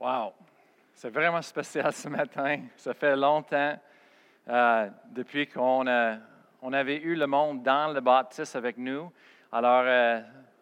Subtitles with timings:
[0.00, 0.32] Wow!
[0.94, 2.60] C'est vraiment spécial ce matin.
[2.76, 3.76] Ça fait longtemps
[4.48, 5.84] euh, depuis qu'on
[6.62, 9.10] on avait eu le monde dans le baptiste avec nous.
[9.50, 10.20] Alors, euh,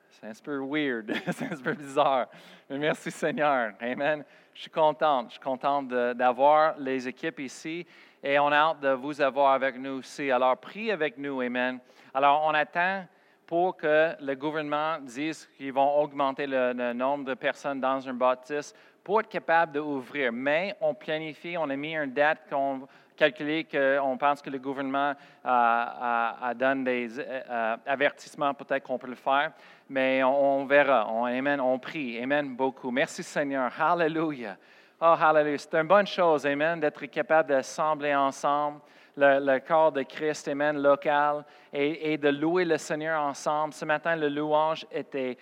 [0.09, 2.29] c'est un peu weird, c'est un peu bizarre.
[2.71, 3.75] Mais merci Seigneur.
[3.79, 4.25] Amen.
[4.55, 5.27] Je suis contente.
[5.27, 7.87] Je suis contente d'avoir les équipes ici
[8.23, 10.31] et on a hâte de vous avoir avec nous aussi.
[10.31, 11.43] Alors, prie avec nous.
[11.43, 11.79] Amen.
[12.15, 13.05] Alors, on attend
[13.47, 18.75] pour que le gouvernement dise qu'ils vont augmenter le, nombre de personnes dans un baptiste
[19.07, 20.33] pour être capable d'ouvrir.
[20.33, 25.15] Mais on planifie, on a mis une date qu'on calculé qu'on pense que le gouvernement
[25.45, 29.53] a, donné des euh, avertissements, peut-être qu'on peut le faire,
[29.89, 31.07] mais on, verra.
[31.09, 32.21] On, amen, on prie.
[32.21, 32.91] Amen beaucoup.
[32.91, 33.71] Merci Seigneur.
[33.79, 34.57] Hallelujah.
[35.01, 35.59] Oh, hallelujah.
[35.59, 38.81] C'est une bonne chose, amen, d'être capable d'assembler ensemble
[39.17, 43.73] le, corps de Christ, Amen, local, et, de louer le Seigneur ensemble.
[43.73, 45.39] Ce matin, le louange était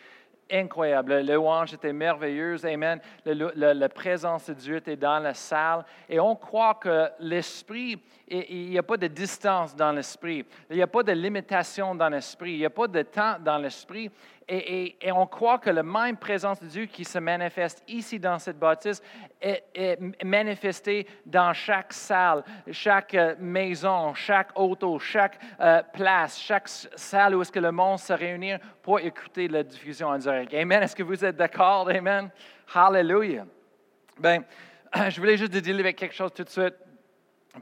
[0.51, 1.21] incroyable.
[1.23, 2.65] Le louange était merveilleuse.
[2.65, 3.01] Amen.
[3.25, 5.85] la présence de Dieu était dans la salle.
[6.09, 10.45] Et on croit que l'Esprit, il n'y a pas de distance dans l'Esprit.
[10.71, 12.52] Il n'y a pas de limitation dans l'Esprit.
[12.52, 14.10] Il n'y a pas de temps dans l'Esprit.
[14.48, 18.59] Et, on croit que la même présence de Dieu qui se manifeste ici dans cette
[18.59, 19.02] bâtisse
[19.40, 27.34] est, manifestée dans chaque salle, chaque euh, maison, chaque auto, chaque euh, place, chaque salle
[27.34, 30.52] où est-ce que le monde se réunit pour écouter la diffusion en direct.
[30.52, 30.82] Amen.
[30.82, 31.88] Est-ce que vous êtes d'accord?
[31.88, 32.30] Amen.
[32.74, 33.46] Hallelujah.
[34.18, 34.45] Bien,
[35.09, 36.74] je voulais juste dire avec quelque chose tout de suite.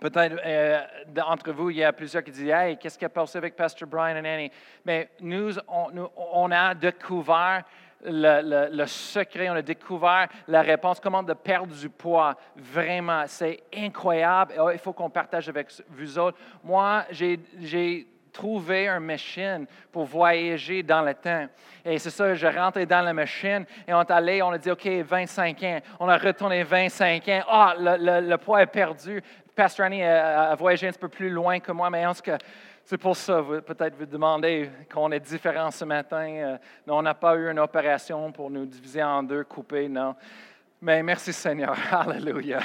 [0.01, 0.81] Peut-être euh,
[1.27, 3.87] entre vous, il y a plusieurs qui disent Hey, qu'est-ce qui a passé avec Pastor
[3.87, 4.51] Brian et Annie?
[4.85, 7.63] Mais nous, on, a découvert
[8.05, 12.35] le, secret, on a découvert la réponse, comment de perdre du poids.
[12.57, 14.55] Vraiment, c'est incroyable.
[14.59, 16.39] Oh, il faut qu'on partage avec vous autres.
[16.65, 17.39] Moi, j'ai
[18.33, 21.47] trouvé une machine pour voyager dans le temps.
[21.85, 24.71] Et c'est ça, je rentrais dans la machine et on est allé, on a dit,
[24.71, 25.79] OK, 25 ans.
[26.01, 27.43] On a retourné 25 ans.
[27.49, 29.23] Ah, le, poids est perdu.
[29.55, 32.39] Pastor Annie a, voyagé un peu plus loin que moi, mais en tout cas,
[32.85, 36.27] c'est pour ça, peut-être vous demandez qu'on est différent ce matin.
[36.27, 40.17] Euh, on n'a pas eu une opération pour nous diviser en deux, couper, non.
[40.81, 41.77] Mais merci Seigneur.
[41.93, 42.61] Alléluia.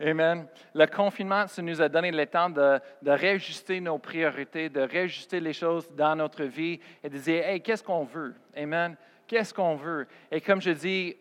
[0.00, 0.46] Amen.
[0.74, 5.40] Le confinement, ça nous a donné le temps de, de, réajuster nos priorités, de réajuster
[5.40, 8.34] les choses dans notre vie et de dire, hey, qu'est-ce qu'on veut?
[8.54, 8.96] Amen.
[9.26, 10.06] Qu'est-ce qu'on veut?
[10.30, 11.16] Et comme je dis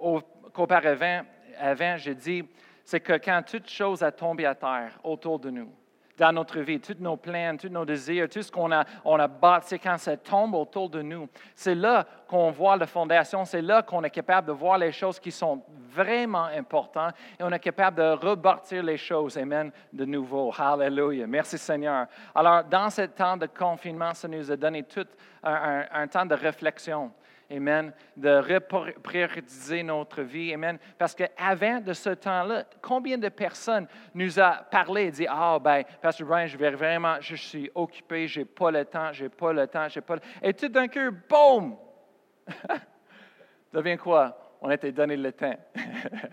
[0.00, 1.22] auparavant,
[1.58, 2.44] avant, je dis,
[2.84, 5.72] c'est que quand toute chose a tombé à terre autour de nous,
[6.16, 9.26] dans notre vie, tous nos plans, tous nos désirs, tout ce qu'on a, on a
[9.26, 13.82] bâti, quand ça tombe autour de nous, c'est là qu'on voit la fondation, c'est là
[13.82, 17.96] qu'on est capable de voir les choses qui sont vraiment importantes et on est capable
[17.96, 20.52] de rebâtir les choses, Amen, de nouveau.
[20.56, 21.26] Hallelujah.
[21.26, 22.06] Merci Seigneur.
[22.34, 25.06] Alors, dans ce temps de confinement, ça nous a donné tout
[25.42, 27.12] un temps de réflexion.
[27.54, 30.52] Amen, de reprioriser notre vie.
[30.52, 30.76] Amen.
[30.98, 35.84] Parce qu'avant de ce temps-là, combien de personnes nous a parlé et dit Ah, ben,
[36.02, 39.30] Pasteur Brian, je vais vraiment, je suis occupé, je n'ai pas le temps, je n'ai
[39.30, 41.76] pas le temps, je n'ai pas le Et tout d'un coup, boum
[43.72, 44.56] Devient quoi?
[44.60, 45.54] On a été donné le temps.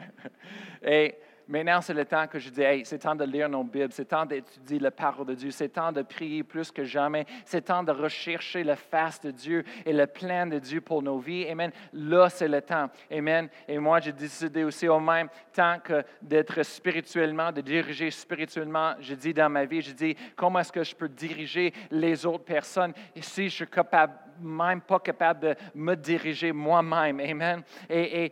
[0.84, 1.16] et
[1.52, 4.06] Maintenant, c'est le temps que je dis, hey, c'est temps de lire nos Bibles, c'est
[4.06, 7.84] temps d'étudier la parole de Dieu, c'est temps de prier plus que jamais, c'est temps
[7.84, 11.46] de rechercher le face de Dieu et le plan de Dieu pour nos vies.
[11.50, 11.74] Amen.
[11.92, 12.90] Là, c'est le temps.
[13.12, 13.50] Amen.
[13.68, 18.94] Et moi, j'ai décidé aussi au même temps que d'être spirituellement, de diriger spirituellement.
[19.02, 22.46] Je dis dans ma vie, je dis, comment est-ce que je peux diriger les autres
[22.46, 22.94] personnes?
[23.20, 27.20] Si je suis capable même pas capable de me diriger moi-même.
[27.20, 27.64] Amen.
[27.90, 28.32] Et,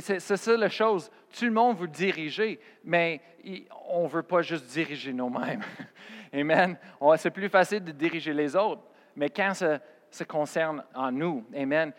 [0.00, 1.10] c'est ça la chose.
[1.36, 3.20] Tout le monde veut diriger, mais
[3.88, 5.62] on ne veut pas juste diriger nous-mêmes.
[6.32, 6.76] Amen.
[7.16, 8.82] C'est plus facile de diriger les autres,
[9.16, 9.78] mais quand ça
[10.10, 11.92] se concerne en nous, Amen,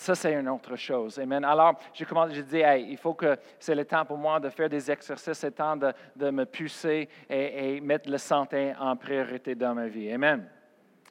[0.00, 1.18] ça, c'est une autre chose.
[1.18, 1.44] Amen.
[1.44, 4.68] Alors, j'ai commencé, j'ai dit, il faut que c'est le temps pour moi de faire
[4.68, 9.54] des exercices, c'est le temps de, me pousser et, et, mettre la santé en priorité
[9.54, 10.10] dans ma vie.
[10.10, 10.48] Amen.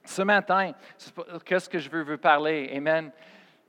[0.04, 0.72] Ce matin,
[1.46, 2.72] qu'est-ce que je veux vous parler?
[2.76, 3.12] Amen.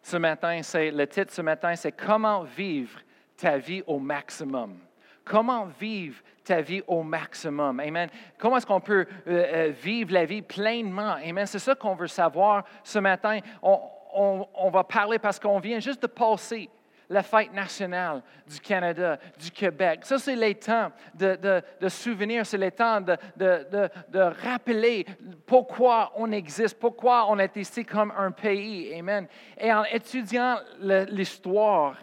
[0.03, 3.01] Ce matin, c'est le titre ce matin, c'est Comment vivre
[3.37, 4.79] ta vie au maximum.
[5.25, 7.81] Comment vivre ta vie au maximum?
[7.81, 8.09] Amen.
[8.39, 11.17] Comment est-ce qu'on peut euh, euh, vivre la vie pleinement?
[11.25, 11.47] Amen.
[11.47, 13.41] C'est ça qu'on veut savoir ce matin.
[13.63, 16.69] on va parler parce qu'on vient juste de passer
[17.11, 20.01] la fête nationale du Canada, du Québec.
[20.05, 25.05] Ça, c'est les temps de, de, c'est les temps de, de, rappeler
[25.45, 28.95] pourquoi on existe, pourquoi on est ici comme un pays.
[28.97, 29.27] Amen.
[29.59, 31.97] Et en étudiant l'histoire,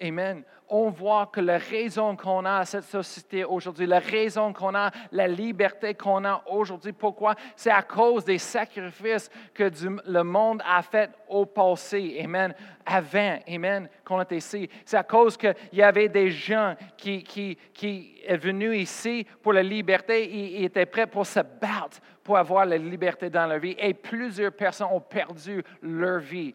[0.00, 0.44] Amen.
[0.68, 4.90] On voit que la raison qu'on a à cette société aujourd'hui, la raison qu'on a,
[5.12, 7.34] la liberté qu'on a aujourd'hui, pourquoi?
[7.54, 9.70] C'est à cause des sacrifices que
[10.06, 12.20] le monde a fait au passé.
[12.22, 12.54] Amen.
[12.84, 14.68] Avant, Amen, qu'on était ici.
[14.84, 19.52] C'est à cause qu'il y avait des gens qui, qui, qui sont venus ici pour
[19.52, 20.28] la liberté.
[20.28, 23.76] Ils, ils étaient prêts pour se battre pour avoir la liberté dans leur vie.
[23.78, 26.54] Et plusieurs personnes ont perdu leur vie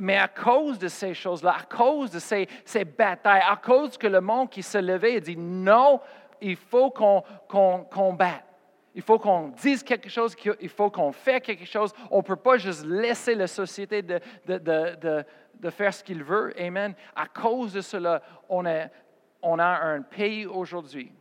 [0.00, 2.46] mais à cause de ces choses-là, à cause de ces,
[2.84, 6.00] batailles, à cause que le monde qui se levait et dit non,
[6.40, 7.22] il faut qu'on
[7.90, 8.44] combatte.
[8.94, 11.92] Il faut qu'on dise quelque chose, il faut qu'on fasse quelque chose.
[12.10, 14.20] On ne peut pas juste laisser la société de,
[15.70, 16.52] faire ce qu'il veut.
[16.60, 16.94] Amen.
[17.14, 18.88] À cause de cela, on a
[19.62, 21.12] un pays aujourd'hui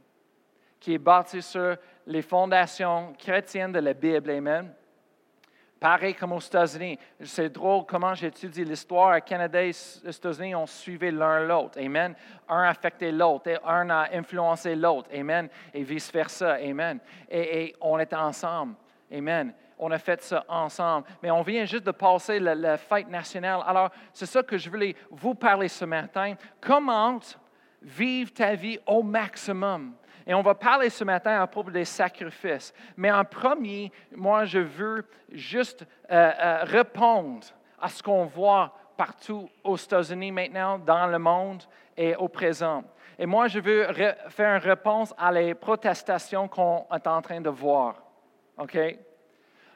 [0.80, 1.76] qui est bâti sur
[2.08, 4.32] les fondations chrétiennes de la Bible.
[4.32, 4.74] Amen.
[5.80, 7.00] Pareil comme aux États-Unis.
[7.24, 9.24] C'est drôle comment j'étudie l'histoire.
[9.24, 9.72] Canada et
[10.06, 11.80] États-Unis, on suivait l'un l'autre.
[11.80, 12.16] Amen.
[12.50, 15.10] Un a affecté l'autre, un a influencé l'autre.
[15.14, 15.48] Amen.
[15.74, 16.56] Et vice-versa.
[16.56, 17.00] Amen.
[17.32, 18.76] Et, on était ensemble.
[19.12, 19.54] Amen.
[19.78, 21.08] On a fait ça ensemble.
[21.24, 23.62] Mais on vient juste de passer la, fête nationale.
[23.66, 26.36] Alors, c'est ça que je voulais vous parler ce matin.
[26.60, 27.20] Comment
[27.82, 29.94] vivre ta vie au maximum?
[30.30, 32.72] Et on va parler ce matin à propos des sacrifices.
[32.96, 37.48] Mais en premier, moi, je veux juste euh, euh, répondre
[37.82, 41.64] à ce qu'on voit partout aux États-Unis maintenant, dans le monde
[41.98, 42.84] et au présent.
[43.18, 43.88] Et moi, je veux
[44.28, 47.96] faire une réponse à les protestations qu'on est en train de voir.
[48.60, 48.78] OK?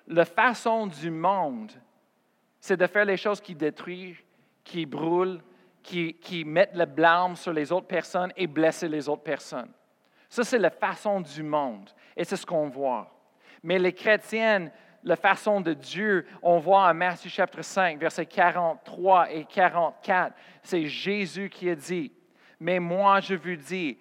[0.06, 1.71] La façon du monde,
[2.59, 4.23] c'est de faire les choses qui détruisent,
[4.63, 5.41] qui brûlent,
[5.81, 9.71] qui, qui mettent le blâme sur les autres personnes et blesser les autres personnes.
[10.33, 11.91] Ça, c'est la façon du monde.
[12.18, 13.07] Et c'est ce qu'on voit.
[13.62, 14.71] Mais les chrétiennes,
[15.03, 20.33] la façon de Dieu, on voit en Matthieu chapitre 5, versets 43 et 44,
[20.63, 22.12] c'est Jésus qui a dit,
[22.59, 24.00] mais moi je vous dis,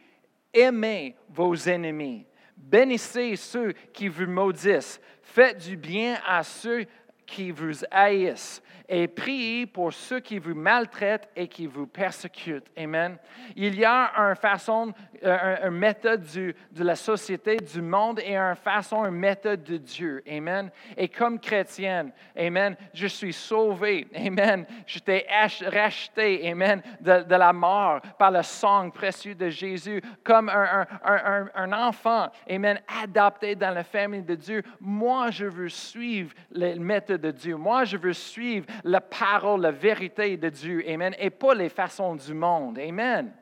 [0.55, 2.25] aimez vos ennemis,
[2.57, 6.87] bénissez ceux qui vous maudissent, faites du bien à ceux
[7.27, 12.71] qui vous haïssent et priez pour ceux qui vous maltraitent et qui vous persécutent.
[12.77, 13.17] Amen.
[13.57, 14.93] Il y a une façon,
[15.23, 20.23] une méthode de la société, du monde et une façon, une méthode de Dieu.
[20.29, 20.71] Amen.
[20.97, 24.07] Et comme chrétienne, Amen, je suis sauvé.
[24.15, 24.67] Amen.
[24.87, 25.27] Je t'ai
[25.71, 31.73] racheté, Amen, de, la mort par le sang précieux de Jésus, comme un, un, un,
[31.73, 34.63] enfant, Amen, adapté dans la famille de Dieu.
[34.81, 37.57] Moi, je veux suivre les méthodes de Dieu.
[37.57, 40.85] Moi, je veux suivre la parole, la vérité de Dieu.
[40.89, 41.15] Amen.
[41.19, 42.79] Et pas les façons du monde.
[42.79, 43.33] Amen.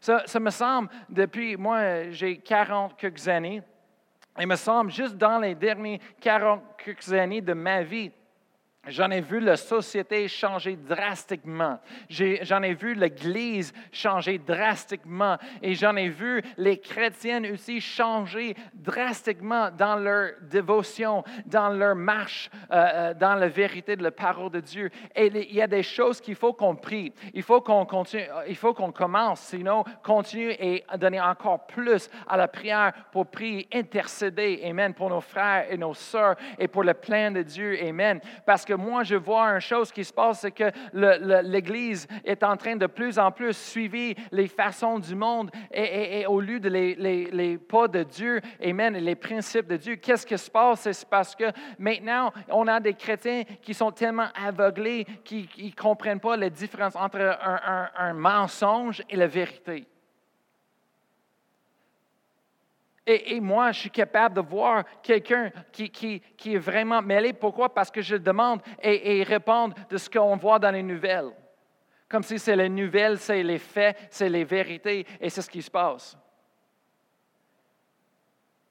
[0.00, 3.62] Ça, me semble, depuis, moi, j'ai 40 quelques années,
[4.38, 8.12] il me semble, juste dans les dernières 40 quelques années de ma vie,
[8.88, 11.80] J'en ai vu la société changer drastiquement.
[12.08, 15.38] J'en ai, vu l'Église changer drastiquement.
[15.60, 22.48] Et j'en ai vu les chrétiennes aussi changer drastiquement dans leur dévotion, dans leur marche,
[22.70, 24.90] euh, euh, dans la vérité de la parole de Dieu.
[25.16, 27.12] Et il y a des choses qu'il faut qu'on prie.
[27.34, 32.36] Il faut qu'on continue, il faut qu'on commence, sinon continue et donner encore plus à
[32.36, 36.94] la prière pour prier, intercéder, Amen, pour nos frères et nos sœurs et pour le
[36.94, 38.20] plein de Dieu, Amen.
[38.44, 42.56] Parce que moi, je vois une chose qui se passe, c'est que l'Église est en
[42.56, 47.58] train de plus en plus suivre les façons du monde et, au lieu de les,
[47.58, 49.96] pas de Dieu, Amen, les principes de Dieu.
[49.96, 50.80] Qu'est-ce qui se passe?
[50.80, 51.44] C'est parce que
[51.78, 56.96] maintenant, on a des chrétiens qui sont tellement aveuglés qu'ils ne comprennent pas la différence
[56.96, 57.38] entre
[57.96, 59.86] un mensonge et la vérité.
[63.08, 67.32] Et, moi, je suis capable de voir quelqu'un qui, est vraiment mêlé.
[67.32, 67.72] Pourquoi?
[67.72, 71.30] Parce que je demande et, et répondre de ce qu'on voit dans les nouvelles.
[72.08, 75.62] Comme si c'est les nouvelles, c'est les faits, c'est les vérités, et c'est ce qui
[75.62, 76.16] se passe.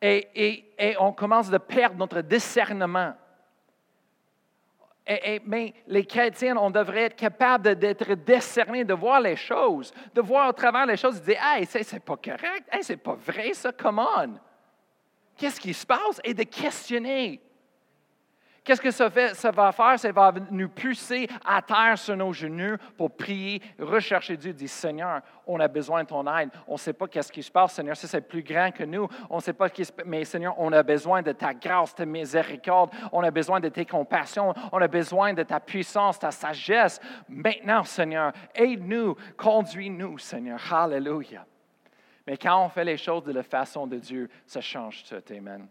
[0.02, 3.14] Et, et, on commence de perdre notre discernement.
[5.46, 10.50] Mais les chrétiens, on devrait être capable d'être discernés, de voir les choses, de voir
[10.50, 13.72] au travers les choses, de dire Hey, c'est pas correct, hey, c'est pas vrai ça,
[13.72, 14.40] come on.
[15.38, 16.22] Qu'est-ce qui se passe?
[16.24, 17.42] Et de questionner.
[18.66, 20.00] Qu'est-ce que ça, va faire?
[20.00, 25.22] Ça va nous pousser à terre sur nos genoux pour prier, rechercher Dieu, dire Seigneur,
[25.46, 26.50] on a besoin de ton aide.
[26.68, 29.08] On ne sait pas qu'est-ce qui se passe, Seigneur, si c'est plus grand que nous.
[29.30, 32.90] On ne sait pas qui mais Seigneur, on a besoin de ta grâce, ta miséricorde.
[33.12, 34.52] On a besoin de tes compassions.
[34.72, 37.00] On a besoin de ta puissance, ta sagesse.
[37.30, 40.60] Maintenant, Seigneur, aide-nous, conduis-nous, Seigneur.
[40.74, 41.46] Hallelujah.
[42.26, 45.22] Mais quand on fait les choses de la façon de Dieu, ça change tout.
[45.32, 45.68] Amen.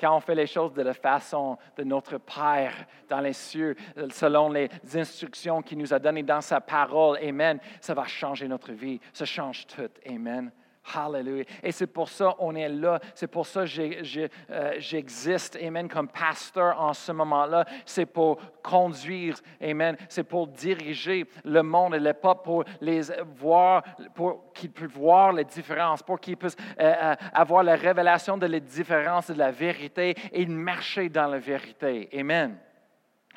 [0.00, 3.76] Quand on fait les choses de la façon de notre Père dans les cieux,
[4.10, 8.72] selon les instructions qu'il nous a données dans sa parole, Amen, ça va changer notre
[8.72, 9.00] vie.
[9.12, 9.90] Ça change tout.
[10.06, 10.50] Amen.
[10.92, 11.44] Hallelujah.
[11.62, 13.00] Et c'est pour ça qu'on est là.
[13.14, 17.64] C'est pour ça euh, j'existe, Amen, comme pasteur en ce moment-là.
[17.86, 19.96] C'est pour conduire, Amen.
[20.08, 23.02] C'est pour diriger le monde et le peuple, pour les
[23.36, 23.82] voir,
[24.14, 28.46] pour qu'ils puissent voir les différences, pour qu'ils puissent euh, euh, avoir la révélation de
[28.46, 32.08] les différences de la vérité et marcher dans la vérité.
[32.12, 32.58] Amen.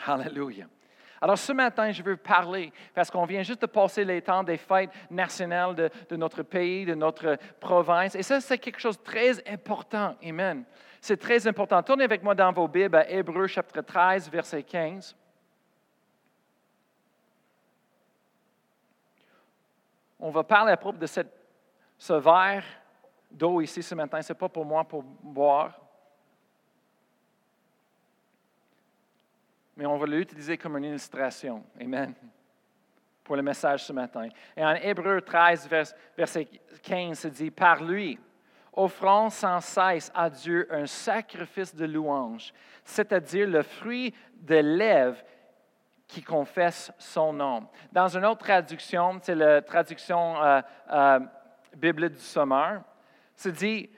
[0.06, 0.68] Hallelujah.
[1.22, 4.58] Alors ce matin, je veux parler, parce qu'on vient juste de passer les temps des
[4.58, 9.48] fêtes nationales de, notre pays, de notre province, et ça, c'est quelque chose de très
[9.52, 10.16] important.
[10.24, 10.64] Amen.
[11.02, 11.82] C'est très important.
[11.82, 15.16] Tournez avec moi dans vos Bibles à Hébreu chapitre 13, verset 15.
[20.20, 22.64] On va parler à propos de ce verre
[23.32, 24.22] d'eau ici ce matin.
[24.22, 25.87] Ce n'est pas pour moi pour boire.
[29.78, 31.64] Mais on va l'utiliser comme une illustration.
[31.80, 32.14] Amen.
[33.24, 34.28] Pour le message ce matin.
[34.56, 35.70] Et en Hébreu 13,
[36.18, 36.48] verset
[36.82, 38.20] 15, se dit Par lui,
[38.74, 42.52] offrons sans cesse à Dieu un sacrifice de louange,
[42.84, 45.22] c'est-à-dire le fruit de lèvres
[46.08, 47.68] qui confesse son nom.
[47.92, 51.20] Dans une autre traduction, c'est la traduction euh, euh,
[51.76, 52.82] Bible du Sommeur,
[53.36, 53.90] se dit,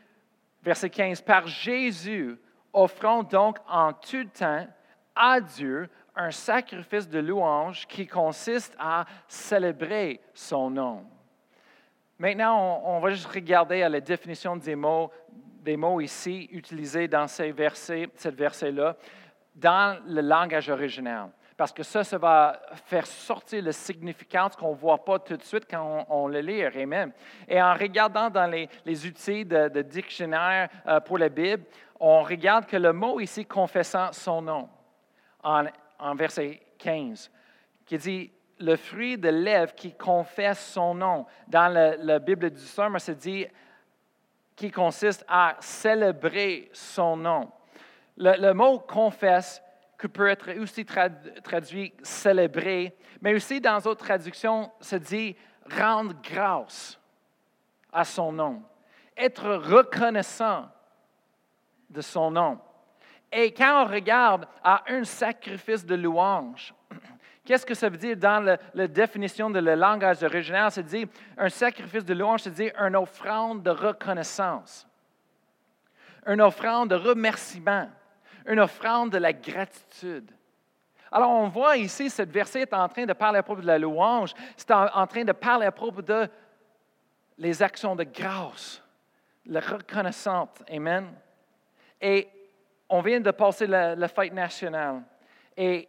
[0.61, 2.37] verset 15, Par Jésus,
[2.73, 4.67] offrons donc en tout temps
[5.19, 11.05] à Dieu un sacrifice de louange qui consiste à célébrer son nom.
[12.17, 15.11] Maintenant, on, va juste regarder à la définition des mots,
[15.61, 18.97] des mots ici utilisés dans ces versets, cette verset-là,
[19.55, 21.29] dans le langage original.
[21.55, 25.43] Parce que ça, ça va faire sortir le significat qu'on ne voit pas tout de
[25.43, 26.63] suite quand on, le lit.
[26.63, 27.11] Amen.
[27.47, 31.63] Et en regardant dans les, outils de, dictionnaire euh, pour la Bible,
[31.99, 34.69] on regarde que le mot ici, confessant son nom,
[35.43, 37.31] en, verset 15,
[37.85, 41.25] qui dit le fruit de lèvres qui confesse son nom.
[41.47, 43.45] Dans la, Bible du Somme, ça dit
[44.55, 47.49] qui consiste à célébrer son nom.
[48.17, 49.61] Le, mot confesse
[49.97, 55.35] que peut être aussi traduit célébrer, mais aussi dans d'autres traductions, se dit
[55.71, 56.99] rendre grâce
[57.91, 58.61] à son nom,
[59.15, 60.69] être reconnaissant
[61.89, 62.59] de son nom.
[63.31, 66.73] Et quand on regarde à un sacrifice de louange,
[67.45, 70.71] qu'est-ce que ça veut dire dans la, définition de le langage original?
[70.71, 71.07] C'est dire
[71.37, 74.87] un sacrifice de louange, c'est dire une offrande de reconnaissance,
[76.25, 77.89] une offrande de remerciement,
[78.47, 80.31] une offrande de la gratitude.
[81.11, 83.79] Alors, on voit ici, cette verset est en train de parler à propos de la
[83.79, 86.27] louange, c'est en, train de parler à propos de
[87.37, 88.83] les actions de grâce,
[89.45, 90.49] la reconnaissance.
[90.71, 91.11] Amen.
[92.01, 92.27] Et
[92.89, 95.03] on vient de passer la, fête nationale.
[95.55, 95.87] Et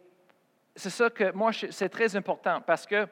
[0.75, 3.07] c'est ça que moi, c'est très important parce que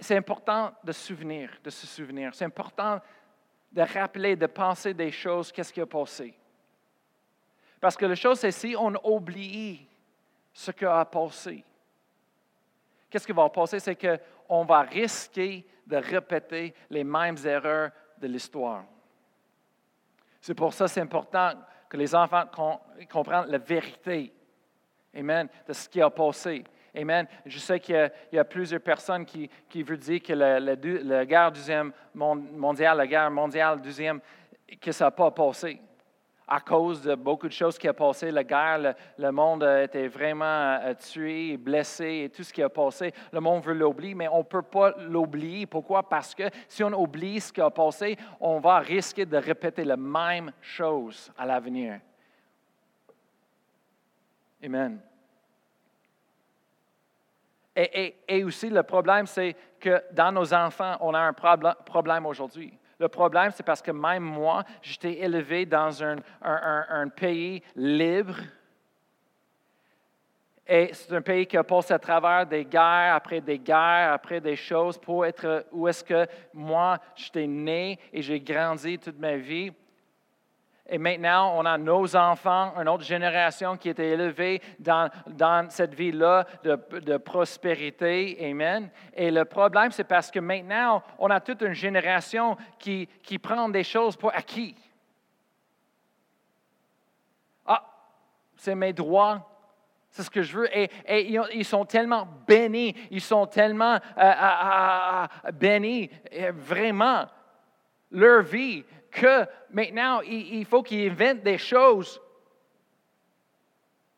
[0.00, 2.34] c'est important de souvenir, de se souvenir.
[2.34, 3.00] C'est important
[3.72, 6.34] de rappeler, de penser des choses, qu'est-ce qui a passé.
[7.80, 9.86] Parce que la chose, c'est si on oublie
[10.52, 11.64] ce qui a passé,
[13.08, 13.78] qu'est-ce qui va passer?
[13.78, 18.84] C'est qu'on va risquer de répéter les mêmes erreurs de l'histoire.
[20.40, 21.52] C'est pour ça que c'est important
[21.88, 22.44] que les enfants
[23.10, 24.32] comprennent la vérité.
[25.14, 25.48] Amen.
[25.66, 26.64] De ce qui a passé.
[26.96, 27.26] Amen.
[27.46, 29.50] Je sais qu'il y, a plusieurs personnes qui,
[29.82, 34.20] veulent dire que la, la, guerre deuxième mondiale, la guerre mondiale deuxième,
[34.80, 35.80] que ça n'a pas passé
[36.48, 40.08] à cause de beaucoup de choses qui ont passé, la guerre, le, monde a été
[40.08, 43.12] vraiment euh, tué, blessé et tout ce qui a passé.
[43.32, 45.66] Le monde veut l'oublier, mais on ne peut pas l'oublier.
[45.66, 46.08] Pourquoi?
[46.08, 49.96] Parce que si on oublie ce qui a passé, on va risquer de répéter la
[49.96, 52.00] même chose à l'avenir.
[54.64, 55.00] Amen.
[57.76, 62.76] Et, aussi, le problème, c'est que dans nos enfants, on a un problème aujourd'hui.
[62.98, 68.34] Le problème, c'est parce que même moi, j'étais élevé dans un, pays libre.
[70.66, 74.40] Et c'est un pays qui a passé à travers des guerres, après des guerres, après
[74.40, 79.36] des choses, pour être où est-ce que moi, j'étais né et j'ai grandi toute ma
[79.36, 79.72] vie.
[80.90, 85.94] Et maintenant, on a nos enfants, une autre génération qui était élevée dans, dans cette
[85.94, 88.38] vie-là de, de, prospérité.
[88.50, 88.90] Amen.
[89.12, 93.68] Et le problème, c'est parce que maintenant, on a toute une génération qui, qui prend
[93.68, 94.74] des choses pour acquis.
[97.66, 97.84] Ah,
[98.56, 99.46] c'est mes droits.
[100.10, 100.76] C'est ce que je veux.
[100.76, 106.10] Et, et, ils sont tellement bénis, ils sont tellement euh, euh, euh, bénis,
[106.54, 107.26] vraiment
[108.10, 112.20] leur vie que maintenant, il, faut qu'il invente des choses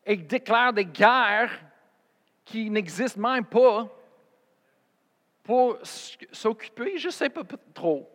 [0.05, 1.51] et déclare des guerres
[2.45, 3.87] qui n'existent même pas
[5.43, 5.77] pour
[6.31, 7.41] s'occuper, je ne sais pas
[7.73, 8.07] trop.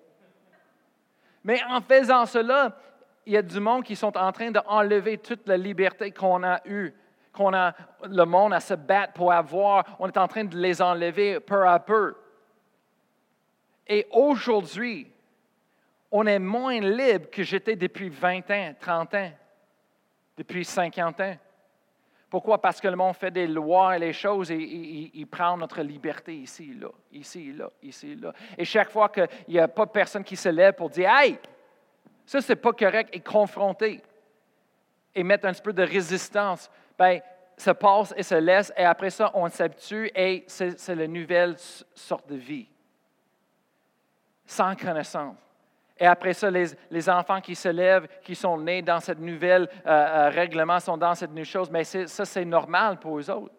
[1.42, 2.76] Mais en faisant cela,
[3.24, 6.60] il y a du monde qui sont en train d'enlever toute la liberté qu'on a
[6.66, 6.94] eue,
[7.32, 9.84] qu'on a le monde à se battre pour avoir.
[9.98, 12.16] On est en train de les enlever peu à peu.
[13.86, 15.12] Et aujourd'hui,
[16.18, 19.32] on est moins libre que j'étais depuis 20 ans, 30 ans,
[20.38, 21.36] depuis 50 ans.
[22.30, 22.58] Pourquoi?
[22.60, 26.34] Parce que le monde fait des lois et les choses et il, prend notre liberté
[26.34, 28.32] ici, là, ici, là, ici, là.
[28.56, 31.38] Et chaque fois qu'il n'y a pas de personne qui se lève pour dire Hey,
[32.24, 34.02] ça, c'est pas correct, et confronter
[35.14, 37.20] et mettre un petit peu de résistance, bien,
[37.58, 41.56] se passe et se laisse, et après ça, on s'habitue et c'est la nouvelle
[41.94, 42.68] sorte de vie.
[44.46, 45.45] Sans connaissance.
[45.98, 49.90] Et après ça, les, enfants qui se lèvent, qui sont nés dans cette nouvelle euh,
[49.90, 53.54] euh, règlement, sont dans cette nouvelle chose, mais ça, c'est normal pour eux autres.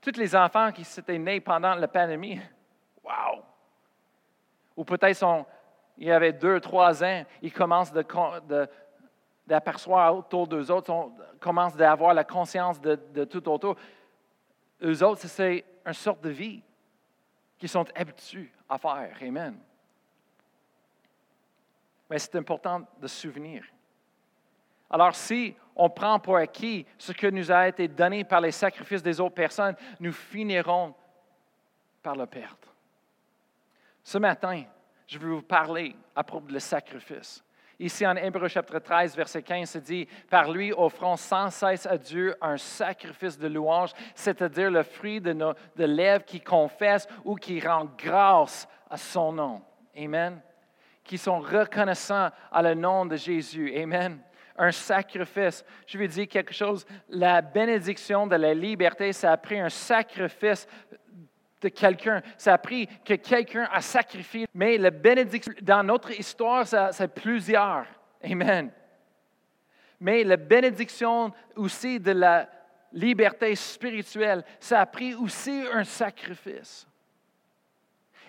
[0.00, 2.38] Tous les enfants qui s'étaient nés pendant la pandémie,
[3.04, 3.42] wow!
[4.76, 5.46] Ou peut-être
[5.96, 7.92] il y avait deux, trois ans, ils commencent
[9.46, 11.10] d'apercevoir autour d'eux autres,
[11.40, 13.76] commencent d'avoir la conscience de, de, tout autour.
[14.82, 16.62] Eux autres, c'est une sorte de vie
[17.58, 19.16] qu'ils sont habitués à faire.
[19.22, 19.58] Amen
[22.12, 23.64] mais c'est important de se souvenir.
[24.90, 29.02] Alors si on prend pour acquis ce que nous a été donné par les sacrifices
[29.02, 30.94] des autres personnes, nous finirons
[32.02, 32.68] par le perdre.
[34.04, 34.64] Ce matin,
[35.06, 37.42] je veux vous parler à propos de le sacrifice.
[37.78, 41.96] Ici en Hébreu chapitre 13, verset 15, se dit, Par lui offrons sans cesse à
[41.96, 47.36] Dieu un sacrifice de louange, c'est-à-dire le fruit de, nos, de lèvres qui confesse ou
[47.36, 49.62] qui rend grâce à son nom.
[49.96, 50.42] Amen
[51.04, 53.72] qui sont reconnaissants à le nom de Jésus.
[53.76, 54.20] Amen.
[54.56, 55.64] Un sacrifice.
[55.86, 56.86] Je vais dire quelque chose.
[57.08, 60.66] La bénédiction de la liberté, ça a pris un sacrifice
[61.60, 62.22] de quelqu'un.
[62.36, 64.46] Ça a pris que quelqu'un a sacrifié.
[64.54, 67.86] Mais la bénédiction, dans notre histoire, c'est plusieurs.
[68.22, 68.70] Amen.
[69.98, 72.48] Mais la bénédiction aussi de la
[72.92, 76.86] liberté spirituelle, ça a pris aussi un sacrifice.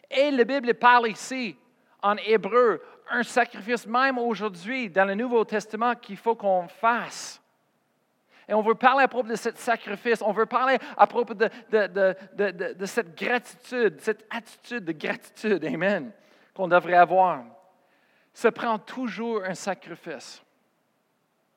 [0.09, 1.57] Et la Bible parle ici
[2.03, 7.41] en hébreu, un sacrifice même aujourd'hui dans le Nouveau Testament qu'il faut qu'on fasse.
[8.47, 11.49] Et on veut parler à propos de ce sacrifice, on veut parler à propos de,
[11.71, 16.11] de, cette gratitude, cette attitude de gratitude, Amen,
[16.53, 17.45] qu'on devrait avoir.
[18.33, 20.43] Ça prend toujours un sacrifice.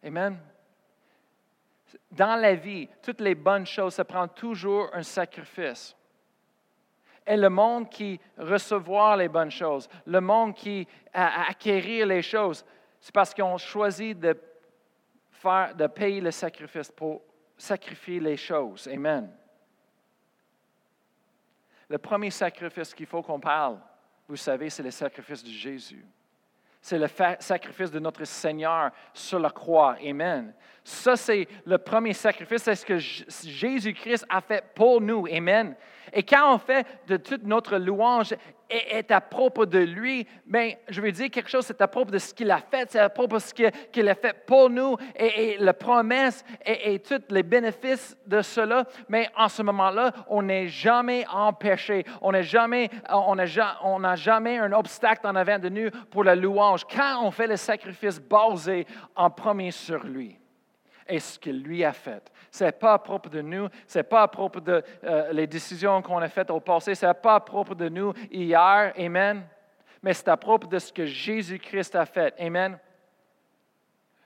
[0.05, 0.39] Amen.
[2.13, 5.97] Dans la vie, toutes les bonnes choses, ça prend toujours un sacrifice
[7.27, 12.65] est le monde qui recevoir les bonnes choses, le monde qui acquérir les choses.
[13.01, 14.39] C'est parce qu'ils ont choisi de,
[15.33, 17.23] faire, de payer le sacrifice pour
[17.57, 18.89] sacrifier les choses.
[18.89, 19.31] Amen.
[21.89, 23.79] Le premier sacrifice qu'il faut qu'on parle,
[24.29, 26.05] vous savez, c'est le sacrifice de Jésus.
[26.89, 27.09] C'est le
[27.41, 29.97] sacrifice de notre Seigneur sur la croix.
[30.07, 30.55] Amen.
[30.85, 32.63] Ça, c'est le premier sacrifice.
[32.63, 35.27] C'est ce que Jésus-Christ a fait pour nous.
[35.27, 35.75] Amen.
[36.13, 38.37] Et quand on fait de toute notre louange
[38.69, 42.19] est, à propos de lui, bien, je veux dire quelque chose, c'est à propos de
[42.19, 45.57] ce qu'il a fait, c'est à propos de ce qu'il a fait pour nous et,
[45.59, 48.85] la promesse et, et, tous les bénéfices de cela.
[49.09, 52.05] Mais en ce moment-là, on n'est jamais empêché.
[52.21, 53.37] On n'a jamais, on
[53.83, 56.85] on jamais un obstacle en avant de nous pour la louange.
[56.85, 60.39] Quand on fait le sacrifice basé en premier sur lui
[61.09, 62.33] et ce qu'il lui a fait.
[62.65, 66.03] N'est pas à propos de nous, ce n'est pas à propos de euh, les décisions
[66.03, 69.47] qu'on a faites au passé, ce n'est pas à propos de nous hier, Amen,
[70.03, 72.35] mais c'est à propos de ce que Jésus-Christ a fait.
[72.39, 72.79] Amen.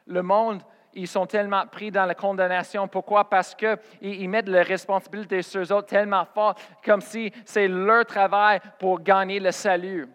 [0.06, 0.62] Le monde,
[0.92, 2.88] ils sont tellement pris dans la condamnation.
[2.88, 3.28] Pourquoi?
[3.28, 8.04] Parce qu'ils ils mettent la responsabilité sur eux autres tellement fort, comme si c'est leur
[8.04, 10.08] travail pour gagner le salut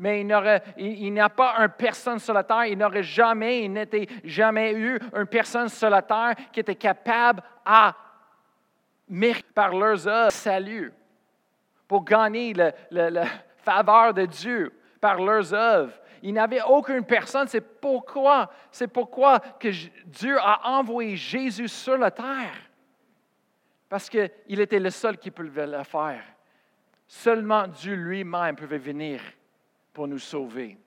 [0.00, 0.22] mais
[0.78, 4.72] il n'y a pas une personne sur la terre, il n'aurait jamais, il n'était jamais
[4.72, 7.94] eu une personne sur la terre qui était capable à
[9.06, 10.90] mériter par leurs œuvres salut,
[11.86, 12.54] pour gagner
[12.90, 13.24] la
[13.58, 15.92] faveur de Dieu par leurs œuvres.
[16.22, 17.46] Il n'y avait aucune personne.
[17.46, 19.68] C'est pourquoi, c'est pourquoi que
[20.06, 22.56] Dieu a envoyé Jésus sur la terre.
[23.86, 26.22] Parce qu'il était le seul qui pouvait le faire.
[27.06, 29.20] Seulement Dieu lui-même pouvait venir
[29.92, 30.78] pour nous sauver.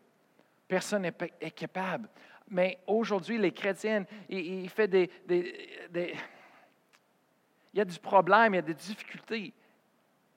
[0.68, 2.10] Personne n'est capable.
[2.50, 6.16] Mais aujourd'hui, les chrétiens, il, fait des, il
[7.74, 9.54] y a du problème, il y a des difficultés.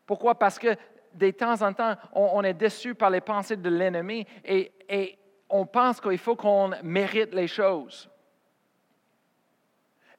[0.04, 0.38] Pourquoi?
[0.38, 0.76] Parce que
[1.12, 6.00] de temps en temps, on, est déçu par les pensées de l'ennemi et on pense
[6.00, 8.08] qu'il faut qu'on mérite les choses.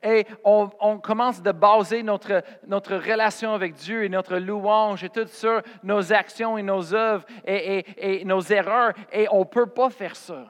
[0.07, 5.27] Et on, commence de baser notre, notre, relation avec Dieu et notre louange et tout
[5.27, 8.93] sur nos actions et nos œuvres et, nos erreurs.
[9.11, 10.45] Et on ne peut pas faire ça.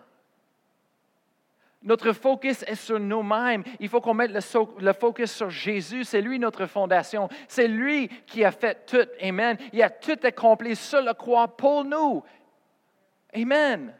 [1.81, 3.63] Notre focus est sur nous-mêmes.
[3.79, 6.03] Il faut qu'on mette le, focus sur Jésus.
[6.03, 7.27] C'est lui notre fondation.
[7.47, 9.09] C'est lui qui a fait tout.
[9.19, 9.57] Amen.
[9.73, 12.23] Il a tout accompli sur la croix pour nous.
[13.33, 13.91] Amen.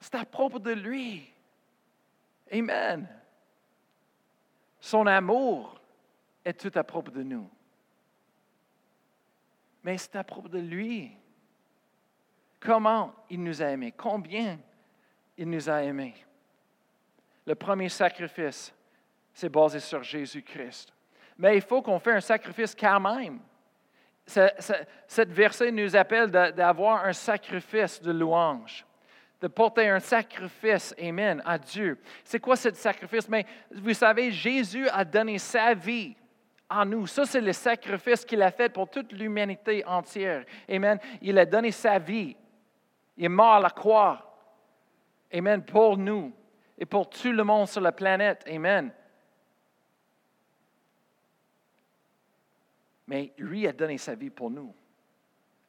[0.00, 1.30] C'est à propos de lui.
[2.50, 3.06] Amen.
[4.80, 5.80] Son amour
[6.44, 7.48] est tout à propos de nous.
[9.82, 11.12] Mais c'est à propos de lui.
[12.58, 13.92] Comment il nous a aimés?
[13.92, 14.58] Combien
[15.36, 16.14] il nous a aimés?
[17.46, 18.74] Le premier sacrifice,
[19.32, 20.92] c'est basé sur Jésus-Christ.
[21.38, 23.40] Mais il faut qu'on fasse un sacrifice quand même.
[24.26, 28.84] Cette verset nous appelle d'avoir un sacrifice de louange,
[29.40, 31.98] de porter un sacrifice, Amen, à Dieu.
[32.24, 33.28] C'est quoi ce sacrifice?
[33.28, 36.14] Mais vous savez, Jésus a donné sa vie
[36.68, 37.06] à nous.
[37.06, 40.44] Ça, c'est le sacrifice qu'il a fait pour toute l'humanité entière.
[40.68, 40.98] Amen.
[41.22, 42.36] Il a donné sa vie.
[43.16, 44.38] Il est mort à la croix.
[45.32, 45.64] Amen.
[45.64, 46.32] Pour nous
[46.78, 48.44] et pour tout le monde sur la planète.
[48.46, 48.92] Amen.
[53.06, 54.74] Mais lui a donné sa vie pour nous.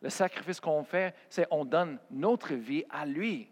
[0.01, 3.49] Le sacrifice qu'on fait, c'est on donne notre vie à lui.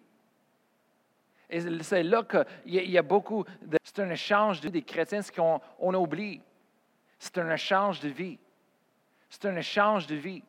[1.50, 3.78] Et c'est là qu'il y, a beaucoup de...
[3.84, 6.42] C'est un échange de, des chrétiens, ce qu'on on oublie.
[7.18, 8.38] C'est un échange de vie.
[9.30, 10.44] C'est un échange de vie.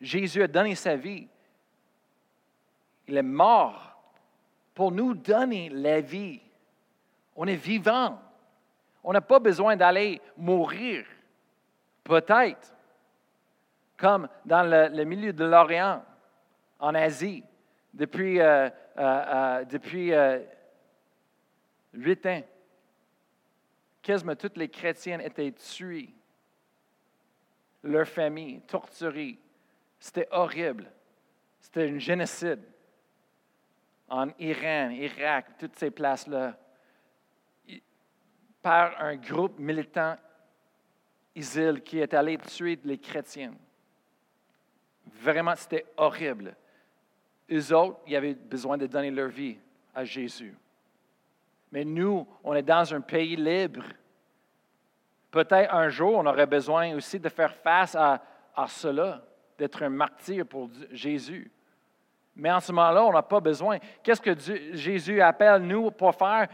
[0.00, 1.28] Jésus a donné sa vie.
[3.06, 3.96] Il est mort
[4.74, 6.40] pour nous donner la vie.
[7.36, 8.18] On est vivant.
[9.04, 11.06] On n'a pas besoin d'aller mourir.
[12.02, 12.74] Peut-être,
[13.96, 16.02] comme dans le, milieu de l'Orient,
[16.78, 17.44] en Asie,
[17.92, 20.12] depuis, euh, euh, euh, depuis
[21.94, 22.42] huit ans,
[24.02, 26.10] quasiment toutes les chrétiennes étaient tuées,
[27.82, 29.38] leur famille torturée.
[29.98, 30.90] C'était horrible.
[31.60, 32.60] C'était un génocide
[34.08, 36.58] en Iran, Irak, toutes ces places-là,
[38.60, 40.16] par un groupe militant
[41.34, 43.54] ISIL qui est allé tuer les chrétiens.
[45.22, 46.54] Vraiment, c'était horrible.
[47.50, 49.58] Eux autres, ils avaient besoin de donner leur vie
[49.94, 50.54] à Jésus.
[51.72, 53.82] Mais nous, on est dans un pays libre.
[55.30, 58.22] Peut-être un jour, on aurait besoin aussi de faire face à,
[58.54, 59.22] à cela,
[59.56, 61.50] d'être un martyr pour Jésus.
[62.34, 63.78] Mais en ce moment-là, on n'a pas besoin.
[64.02, 64.34] Qu'est-ce que
[64.74, 66.48] Jésus appelle nous pour faire?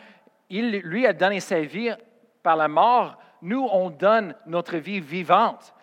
[0.49, 1.95] Il, lui, a donné sa vie
[2.43, 3.19] par la mort.
[3.43, 5.75] Nous, on donne notre vie vivante.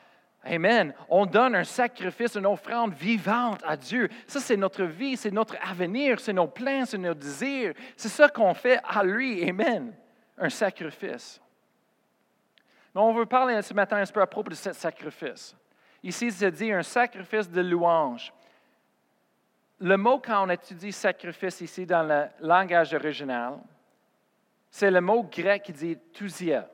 [0.44, 0.94] Amen.
[1.10, 4.10] On donne un sacrifice, une offrande vivante à Dieu.
[4.28, 7.74] Ça, c'est notre vie, c'est notre avenir, c'est nos plans, c'est nos désirs.
[7.96, 9.48] C'est ça qu'on fait à lui.
[9.50, 9.94] Amen.
[10.38, 11.42] Un sacrifice.
[12.94, 15.56] Mais on veut parler ce matin un peu à propos de ce sacrifice.
[16.04, 18.34] Ici, c'est dit un sacrifice de louange
[19.84, 23.60] le mot, quand on étudie sacrifice ici dans le langage original,
[24.72, 26.70] c'est le mot grec qui dit tousia,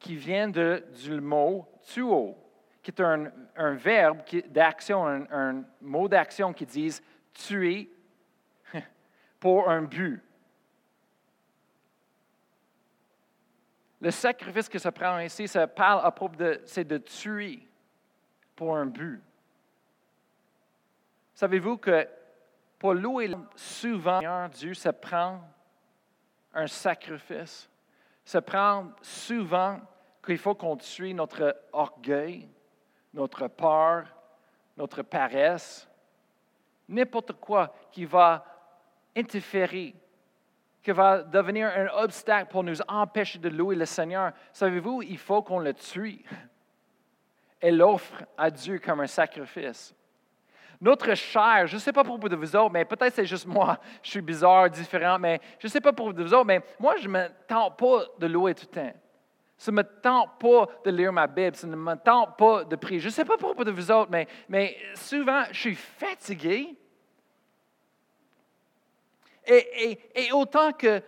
[0.00, 2.36] qui vient de, du mot tuo,
[2.90, 3.06] qui est
[3.56, 6.98] un, verbe d'action, un, mot d'action qui dit
[7.34, 7.90] tuer
[9.40, 10.22] pour un but.
[14.00, 17.60] Le sacrifice que ça prend ici, ça parle à propos de, c'est de tuer
[18.56, 19.20] pour un but.
[21.34, 22.08] Savez-vous que
[22.78, 25.42] pour louer souvent, Dieu se prend
[26.54, 27.68] un sacrifice,
[28.24, 29.78] se prend souvent
[30.24, 32.48] qu'il faut qu'on tue notre orgueil,
[33.14, 34.06] notre peur,
[34.76, 35.88] notre paresse,
[36.88, 38.44] n'importe quoi qui va
[39.16, 39.94] interférer,
[40.82, 44.32] qui va devenir un obstacle pour nous empêcher de louer le Seigneur.
[44.52, 46.24] Savez-vous, il faut qu'on le tue
[47.60, 49.94] et l'offre à Dieu comme un sacrifice.
[50.80, 54.10] Notre chair, je ne sais pas pour vous autres, mais peut-être c'est juste moi, je
[54.10, 57.12] suis bizarre, différent, mais je ne sais pas pour vous autres, mais moi, je ne
[57.14, 58.94] me tente pas de louer tout le temps.
[59.58, 62.76] Ça ne me tente pas de lire ma Bible, ça ne me tente pas de
[62.76, 63.00] prier.
[63.00, 64.10] Je ne sais pas pour vous de vous autres,
[64.48, 66.76] mais, souvent, je suis fatigué.
[69.44, 71.02] Et, autant que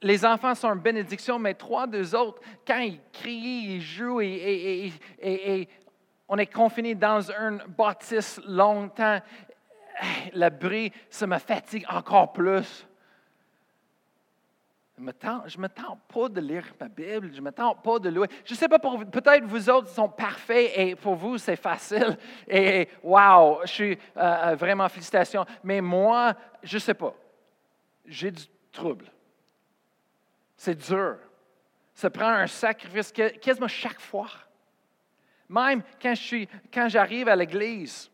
[0.00, 4.90] les enfants sont une bénédiction, mais trois d'eux autres, quand ils crient, ils jouent et,
[5.20, 5.68] et,
[6.26, 9.20] on est confiné dans un bâtisse longtemps.
[10.32, 12.86] Le bruit, ça me fatigue encore plus.
[14.96, 18.08] Je ne me, tente, pas de lire ma Bible, je ne me tente pas de
[18.10, 18.28] louer.
[18.44, 21.56] Je ne sais pas pour vous, peut-être vous autres sont parfaits et pour vous c'est
[21.56, 22.16] facile.
[22.46, 25.44] Et wow, je suis euh, euh, vraiment félicitations.
[25.64, 27.12] Mais moi, je ne sais pas.
[28.06, 29.06] J'ai du trouble.
[30.56, 31.16] C'est dur.
[31.92, 34.28] Ça prend un sacrifice quasiment chaque fois.
[35.48, 38.10] Même quand, je suis, quand j'arrive à l'église,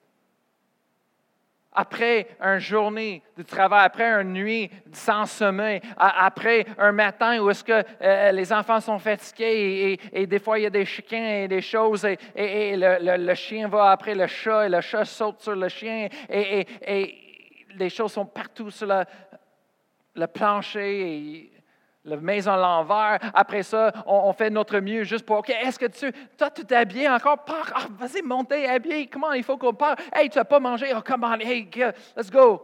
[1.73, 7.63] après une journée de travail, après une nuit sans sommeil, après un matin où est-ce
[7.63, 11.49] que euh, les enfants sont fatigués et, des fois il y a des chiens et
[11.49, 15.69] des choses et, le, chien va après le chat et le chat saute sur le
[15.69, 17.17] chien et,
[17.77, 21.53] les choses sont partout sur le, plancher
[22.05, 23.19] la maison à l'envers.
[23.35, 26.77] Après ça, on, fait notre mieux juste pour, OK, est-ce que tu, toi, tu t'es
[26.77, 27.45] habillé encore?
[27.45, 29.07] Pars, ah, vas-y, montez, habillé.
[29.07, 30.01] Comment il faut qu'on parte?
[30.13, 30.93] Hey, tu n'as pas mangé?
[30.97, 31.69] Oh, come on, hey,
[32.17, 32.63] let's go.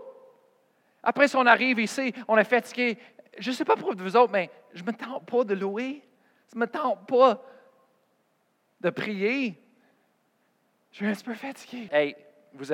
[1.02, 2.98] Après, si on arrive ici, on est fatigué.
[3.38, 6.02] Je ne sais pas pour vous autres, mais je ne me tente pas de louer.
[6.50, 7.42] Je ne me tente pas
[8.80, 9.62] de prier.
[10.90, 11.88] Je suis un peu fatigué.
[11.92, 12.16] Hey,
[12.54, 12.72] vous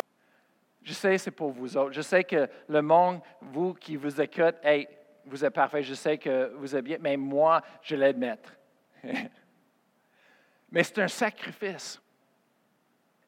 [0.84, 1.92] je sais c'est pour vous autres.
[1.92, 4.88] Je sais que le monde, vous qui vous écoutez, hey,
[5.26, 8.54] vous êtes parfait, je sais que vous êtes bien, mais moi, je l'admettre.
[10.70, 12.00] mais c'est un sacrifice.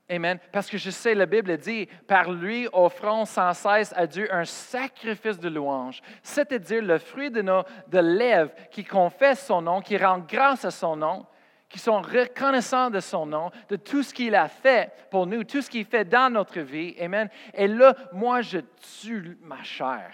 [0.09, 0.39] Amen.
[0.53, 4.45] Parce que je sais, la Bible dit, par lui offrons sans cesse à Dieu un
[4.45, 9.97] sacrifice de louange, c'est-à-dire le fruit de nos de lèvres qui confessent son nom, qui
[9.97, 11.25] rend grâce à son nom,
[11.71, 15.63] qui sont reconnaissants de son nom, de tout ce qu'il a fait pour nous, tout
[15.63, 16.95] ce qu'il fait dans notre vie.
[17.01, 17.31] Amen.
[17.55, 18.59] Et là, moi, je
[19.01, 20.11] tue ma chair.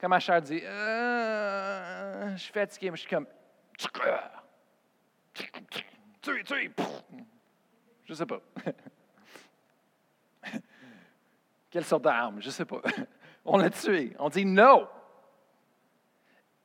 [0.00, 3.26] Quand ma chair dit, euh, je suis fatigué, mais je suis comme,
[3.76, 3.86] tu,
[6.22, 6.72] tu,
[8.04, 8.40] je sais pas.
[11.70, 12.40] Quelle sorte d'arme?
[12.40, 12.80] Je ne sais pas.
[13.44, 14.16] On l'a tué.
[14.18, 14.88] On dit non.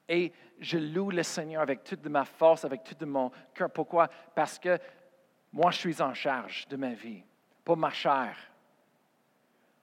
[0.07, 3.69] Et je loue le Seigneur avec toute ma force, avec tout mon cœur.
[3.69, 4.07] Pourquoi?
[4.33, 4.79] Parce que
[5.51, 7.21] moi, je suis en charge de ma vie,
[7.65, 8.37] pas ma chair.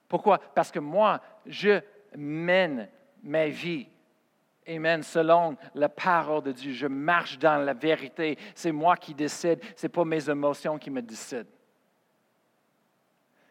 [0.08, 0.38] Pourquoi?
[0.38, 1.80] Parce que moi, je
[2.16, 2.88] mène
[3.22, 3.88] ma vie.
[4.66, 5.02] Amen.
[5.02, 8.38] Selon la parole de Dieu, je marche dans la vérité.
[8.54, 11.50] C'est moi qui décide, ce n'est pas mes émotions qui me décident.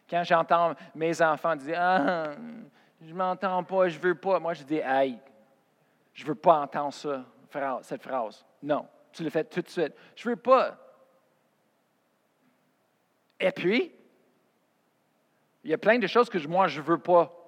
[0.08, 2.32] Quand j'entends mes enfants dire Ah,
[3.00, 5.18] je ne m'entends pas, je ne veux pas, moi je dis Aïe,
[6.12, 7.24] je ne veux pas entendre ça,
[7.82, 8.44] cette phrase.
[8.62, 9.94] Non, tu le fais tout de suite.
[10.16, 10.78] Je ne veux pas.
[13.40, 13.92] Et puis,
[15.64, 17.41] il y a plein de choses que moi je ne veux pas.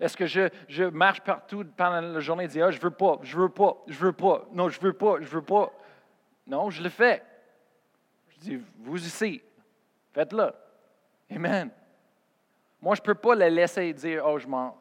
[0.00, 3.36] Est-ce que je, marche partout pendant la journée et dis, ah, je veux pas, je
[3.36, 5.70] veux pas, je veux pas, non, je veux pas, je veux pas.
[6.46, 7.22] Non, je le fais.
[8.30, 9.42] Je dis, vous ici,
[10.14, 10.52] faites-le.
[11.30, 11.70] Amen.
[12.80, 14.76] Moi, je ne peux pas le laisser dire, oh, je m'en.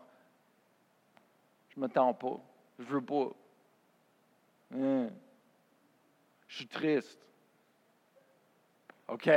[1.68, 2.40] Je ne m'attends pas.
[2.80, 3.30] Je veux pas.
[4.74, 5.10] Hein?
[6.48, 7.20] Je suis triste.
[9.10, 9.30] OK?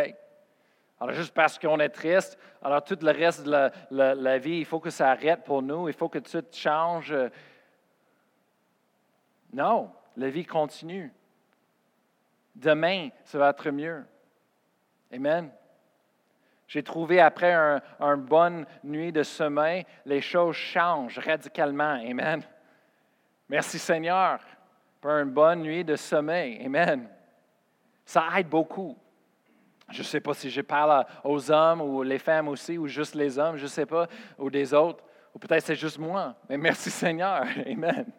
[1.03, 4.79] Alors, juste parce qu'on est triste, alors tout le reste de la, vie, il faut
[4.79, 7.13] que ça arrête pour nous, il faut que tout change.
[9.53, 11.13] Non, la vie continue.
[12.55, 14.05] Demain, ça va être mieux.
[15.13, 15.51] Amen.
[16.69, 22.01] J'ai trouvé après une un bonne nuit de sommeil, les choses changent radicalement.
[22.09, 22.45] Amen.
[23.49, 24.39] Merci Seigneur
[25.01, 26.65] pour une bonne nuit de sommeil.
[26.65, 27.09] Amen.
[28.05, 28.97] Ça aide beaucoup.
[29.93, 33.15] Je ne sais pas si je parle aux hommes ou les femmes aussi, ou juste
[33.15, 36.35] les hommes, je ne sais pas, ou des autres, ou peut-être c'est juste moi.
[36.49, 37.45] Mais merci Seigneur.
[37.67, 38.11] Amen.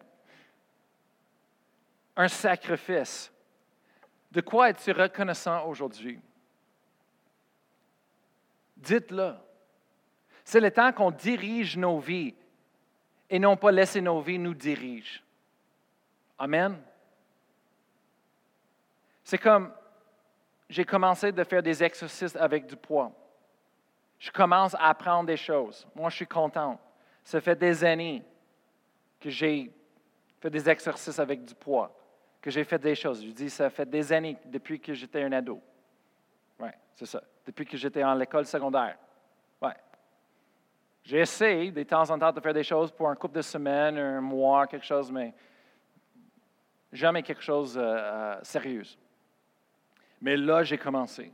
[2.16, 3.32] Un sacrifice.
[4.30, 6.20] De quoi es-tu reconnaissant aujourd'hui?
[8.76, 9.34] Dites-le.
[10.44, 12.34] C'est le temps qu'on dirige nos vies
[13.30, 15.20] et non pas laisser nos vies nous diriger.
[16.38, 16.80] Amen.
[19.24, 19.72] C'est comme
[20.74, 23.12] j'ai commencé de faire des exercices avec du poids.
[24.18, 25.86] Je commence à apprendre des choses.
[25.94, 26.80] Moi, je suis content.
[27.22, 28.24] Ça fait des années
[29.20, 29.72] que j'ai
[30.40, 31.96] fait des exercices avec du poids,
[32.42, 33.24] que j'ai fait des choses.
[33.24, 35.60] Je dis, ça fait des années depuis que j'étais un ado.
[36.58, 37.22] Oui, c'est ça.
[37.46, 38.98] Depuis que j'étais en l'école secondaire.
[39.62, 39.70] Oui.
[41.04, 43.96] J'ai essayé de temps en temps de faire des choses pour un couple de semaines,
[43.96, 45.32] un mois, quelque chose, mais
[46.92, 48.82] jamais quelque chose de euh, euh, sérieux.
[50.24, 51.30] Mais là, j'ai commencé.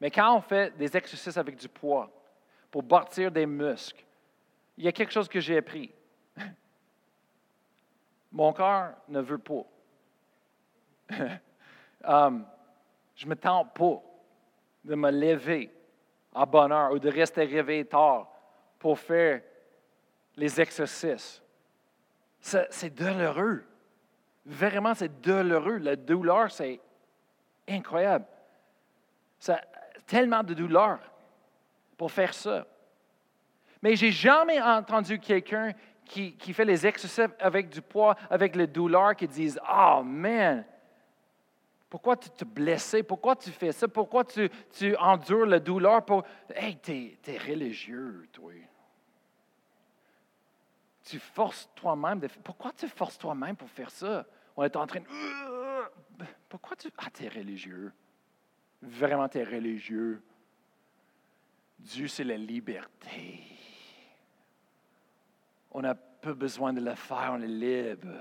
[0.00, 2.08] Mais quand on fait des exercices avec du poids
[2.70, 4.04] pour bâtir des muscles,
[4.76, 5.92] il y a quelque chose que j'ai appris.
[8.30, 9.64] Mon corps ne veut pas.
[12.04, 12.46] um,
[13.16, 14.00] je ne me tente pas
[14.84, 15.74] de me lever
[16.32, 18.28] à bonne heure ou de rester réveillé tard
[18.78, 19.42] pour faire
[20.36, 21.42] les exercices.
[22.40, 23.64] C'est douloureux.
[24.46, 25.78] Vraiment, c'est douloureux.
[25.78, 26.80] La douleur, c'est
[27.68, 28.26] incroyable.
[30.06, 30.98] Tellement de douleur
[31.96, 32.66] pour faire ça.
[33.82, 35.72] Mais j'ai jamais entendu quelqu'un
[36.04, 40.64] qui, fait les exercices avec du poids, avec la douleur, qui disent Oh man,
[41.88, 43.02] pourquoi tu te blessé?
[43.02, 43.88] Pourquoi tu fais ça?
[43.88, 44.50] Pourquoi tu,
[44.96, 46.04] endures la douleur?
[46.04, 46.24] Pour...
[46.54, 48.52] Hey, tu es, religieux, toi.
[51.04, 52.20] Tu forces toi-même.
[52.20, 52.28] De...
[52.44, 54.26] Pourquoi tu forces toi-même pour faire ça?
[54.56, 55.06] On est en train de.
[56.48, 56.88] Pourquoi tu.
[56.96, 57.92] Ah, tu es religieux.
[58.80, 60.22] Vraiment, tu es religieux.
[61.78, 63.42] Dieu, c'est la liberté.
[65.70, 68.18] On n'a pas besoin de le faire, on est libre.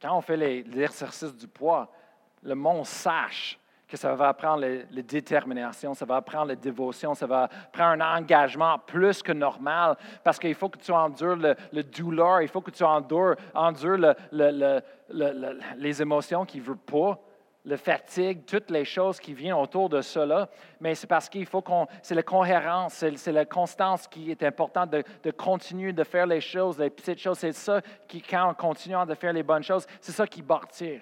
[0.00, 1.92] Quand on fait l'exercice du poids,
[2.42, 3.59] le monde sache
[3.90, 8.18] que ça va apprendre la, détermination, ça va apprendre la dévotion, ça va prendre un
[8.18, 12.70] engagement plus que normal parce qu'il faut que tu endures le, douleur, il faut que
[12.70, 17.18] tu endures, endures les émotions qu'il ne veut pas
[17.64, 20.48] la fatigue, toutes les choses qui viennent autour de cela,
[20.80, 24.90] mais c'est parce qu'il faut qu'on, c'est la cohérence, c'est, la constance qui est importante
[24.90, 27.38] de, continuer de faire les choses, les petites choses.
[27.38, 31.00] C'est ça qui, quand on continue de faire les bonnes choses, c'est ça qui bâtit.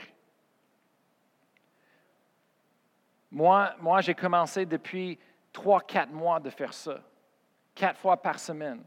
[3.31, 5.19] Moi, moi j'ai commencé depuis
[5.53, 7.01] trois, quatre mois de faire ça,
[7.75, 8.83] quatre fois par semaine.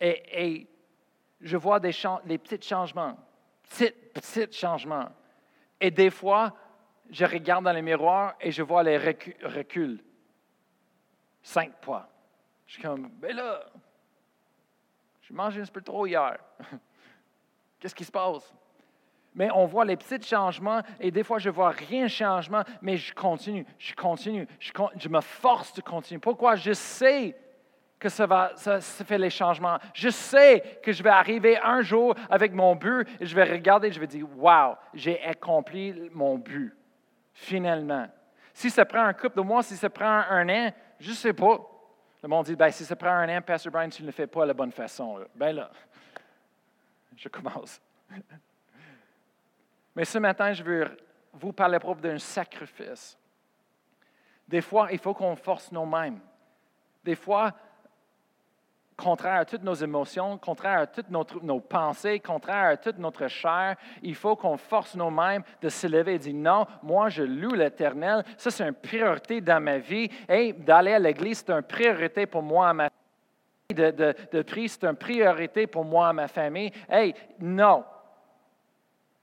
[0.00, 0.68] Et,
[1.40, 1.92] je vois des
[2.38, 3.16] petits changements,
[3.62, 5.10] petits, petits changements.
[5.80, 6.54] Et des fois,
[7.10, 10.02] je regarde dans le miroir et je vois les reculs.
[11.42, 12.08] Cinq poids.
[12.66, 13.66] Je suis comme, ben là,
[15.22, 16.38] j'ai mangé un peu trop hier.
[17.78, 18.54] Qu'est-ce qui se passe?
[19.34, 23.12] Mais on voit les petits changements et des fois je vois rien changement, mais je
[23.12, 26.20] continue, je continue, je, je me force de continuer.
[26.20, 26.54] Pourquoi?
[26.54, 27.36] Je sais
[27.98, 29.78] que ça va ça, fait les changements.
[29.94, 33.88] Je sais que je vais arriver un jour avec mon but et je vais regarder
[33.88, 36.76] et je vais dire Wow, j'ai accompli mon but,
[37.32, 38.06] finalement.
[38.52, 41.32] Si ça prend un couple de mois, si ça prend un an, je ne sais
[41.32, 41.58] pas.
[42.22, 44.26] Le monde dit ben, si ça prend un an, Pastor Brian, tu ne le fais
[44.26, 45.20] pas de la bonne façon.
[45.34, 45.70] Ben là,
[47.16, 47.80] je commence.
[49.94, 50.96] Mais ce matin, je veux
[51.32, 53.18] vous parler propre d'un sacrifice.
[54.46, 56.20] Des fois, il faut qu'on force nous-mêmes.
[57.02, 57.52] Des fois,
[58.96, 63.76] contraire à toutes nos émotions, contraire à toutes nos, pensées, contraire à toute notre chair,
[64.02, 68.24] il faut qu'on force nos-mêmes de se lever et dire non, moi je loue l'Éternel,
[68.36, 70.08] ça c'est une priorité dans ma vie.
[70.28, 72.88] Et d'aller à l'église, c'est une priorité pour moi, ma
[73.70, 76.70] de, de, de prier, c'est une priorité pour moi, ma famille.
[76.88, 77.82] Hey, non.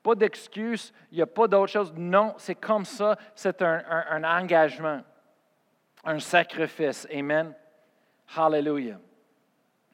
[0.03, 1.93] Pas d'excuse, il n'y a pas d'autre chose.
[1.95, 5.01] Non, c'est comme ça, c'est un, un engagement,
[6.03, 7.07] un sacrifice.
[7.13, 7.53] Amen.
[8.35, 8.99] Hallelujah.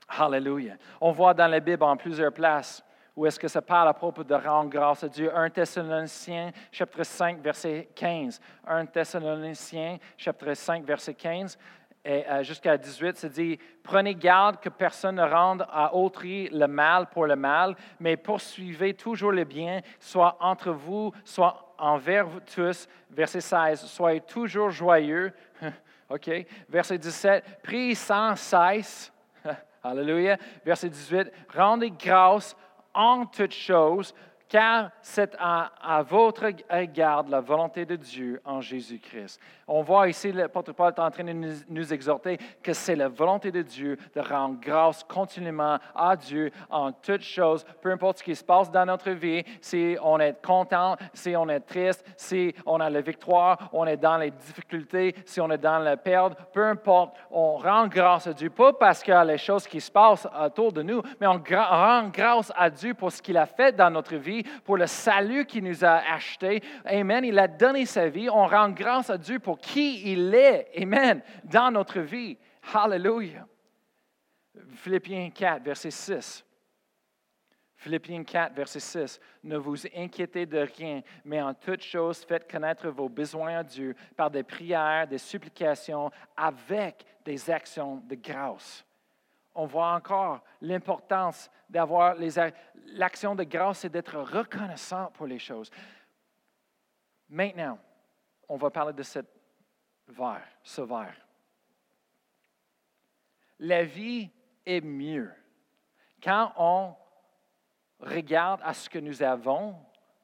[0.08, 0.78] Hallelujah.
[1.02, 2.84] On voit dans la Bible en plusieurs places
[3.18, 5.36] où est-ce que ça parle à propos de rendre grâce à Dieu.
[5.36, 8.40] 1 Thessaloniciens, chapitre 5, verset 15.
[8.68, 11.87] 1 Thessaloniciens, chapitre 5, verset 15 et euh,
[12.44, 17.26] jusqu'à 18, ça dit Prenez garde que personne ne rende à autrui le mal pour
[17.26, 22.88] le mal, mais poursuivez toujours le bien, soit entre vous, soit envers vous tous.
[23.10, 25.34] Verset 16 Soyez toujours joyeux.
[26.10, 26.30] OK.
[26.70, 29.12] Verset 17 Priez sans cesse.
[29.84, 30.38] Alléluia.
[30.66, 31.32] Verset 18.
[31.54, 32.56] Rendez grâce
[32.94, 34.14] en toutes choses,
[34.50, 39.40] car c'est à, votre égard la volonté de Dieu en Jésus-Christ.
[39.68, 43.52] On voit ici, l'apôtre Paul est en train de nous, exhorter que c'est la volonté
[43.52, 48.36] de Dieu de rendre grâce continuellement à Dieu en toutes choses, peu importe ce qui
[48.36, 52.80] se passe dans notre vie, si on est content, si on est triste, si on
[52.80, 56.66] a la victoire, on est dans les difficultés, si on est dans la perte, peu
[56.66, 60.72] importe, on rend grâce à Dieu, pas parce a les choses qui se passent autour
[60.72, 64.16] de nous, mais on rend grâce à Dieu pour ce qu'il a fait dans notre
[64.16, 66.62] vie, pour le salut qu'il nous a acheté.
[66.86, 67.24] Amen.
[67.24, 68.30] Il a donné sa vie.
[68.30, 72.38] On rend grâce à Dieu pour qui il est, Amen, dans notre vie.
[72.74, 73.46] Hallelujah.
[74.76, 76.44] Philippiens 4, verset 6.
[77.78, 79.20] Philippiens 4, verset 6.
[79.44, 83.96] Ne vous inquiétez de rien, mais en toute chose, faites connaître vos besoins à Dieu
[84.16, 88.84] par des prières, des supplications, avec des actions de grâce.
[89.60, 92.16] On voit encore l'importance d'avoir
[92.86, 95.72] l'action de grâce, et d'être reconnaissant pour les choses.
[97.28, 97.80] Maintenant,
[98.48, 99.28] on va parler de cette
[100.64, 101.16] ce vers.
[103.60, 104.30] La vie
[104.66, 105.34] est mieux
[106.22, 106.96] quand on
[108.00, 109.76] regarde à ce que nous avons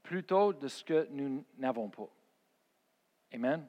[0.04, 2.10] plutôt de ce que nous n'avons pas.
[3.34, 3.68] Amen.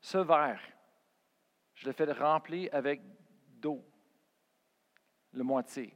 [0.00, 0.60] Ce verre,
[1.84, 3.00] je l'ai fait remplir avec
[3.60, 3.84] d'eau,
[5.32, 5.94] le moitié.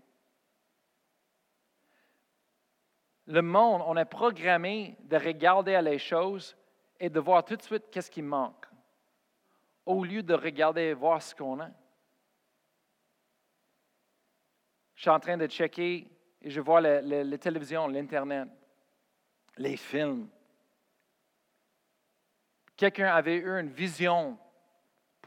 [3.29, 6.57] le monde, on est programmé de regarder à les choses
[6.99, 8.67] et de voir tout de suite qu'est-ce qui manque,
[9.85, 11.69] au lieu de regarder et voir ce qu'on a.
[14.95, 16.11] Je suis en train de checker
[16.41, 18.49] et je vois la, télévision, l'Internet,
[19.59, 20.29] les films.
[22.77, 24.39] Quelqu'un avait eu une vision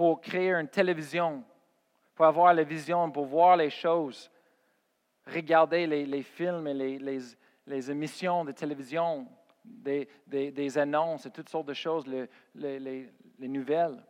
[0.01, 1.43] pour créer une télévision,
[2.15, 4.31] pour avoir la vision, pour voir les choses,
[5.27, 6.73] regarder les, films et
[7.67, 9.27] les, émissions de télévision,
[9.63, 12.05] des, annonces et toutes sortes de choses,
[12.55, 14.03] les, nouvelles.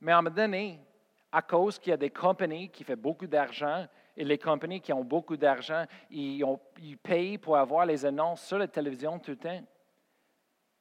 [0.00, 0.78] Mais à un moment donné,
[1.32, 4.92] à cause qu'il y a des compagnies qui font beaucoup d'argent, et les compagnies qui
[4.92, 6.44] ont beaucoup d'argent, ils,
[7.02, 9.64] payent pour avoir les annonces sur la télévision tout le temps.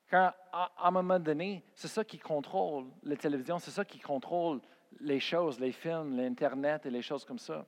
[0.09, 3.99] Quand, à, à un moment donné, c'est ça qui contrôle la télévision, c'est ça qui
[3.99, 4.61] contrôle
[4.99, 7.65] les choses, les films, l'Internet et les choses comme ça.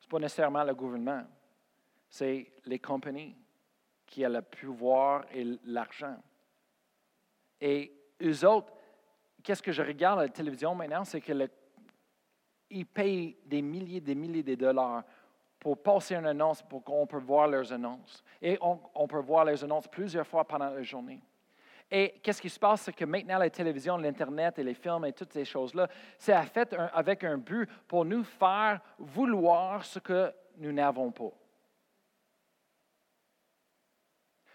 [0.00, 1.24] Ce n'est pas nécessairement le gouvernement
[2.14, 3.34] c'est les compagnies
[4.06, 6.16] qui ont le pouvoir et l'argent.
[7.60, 8.72] Et eux autres,
[9.42, 14.44] qu'est-ce que je regarde à la télévision maintenant, c'est qu'ils payent des milliers, des milliers
[14.44, 15.02] de dollars
[15.64, 18.22] pour passer une annonce, pour qu'on peut voir leurs annonces.
[18.42, 21.22] Et on, peut voir leurs annonces plusieurs fois pendant la journée.
[21.90, 25.14] Et qu'est-ce qui se passe, c'est que maintenant la télévision, l'Internet et les films et
[25.14, 25.88] toutes ces choses-là,
[26.18, 31.32] c'est fait avec un but pour nous faire vouloir ce que nous n'avons pas.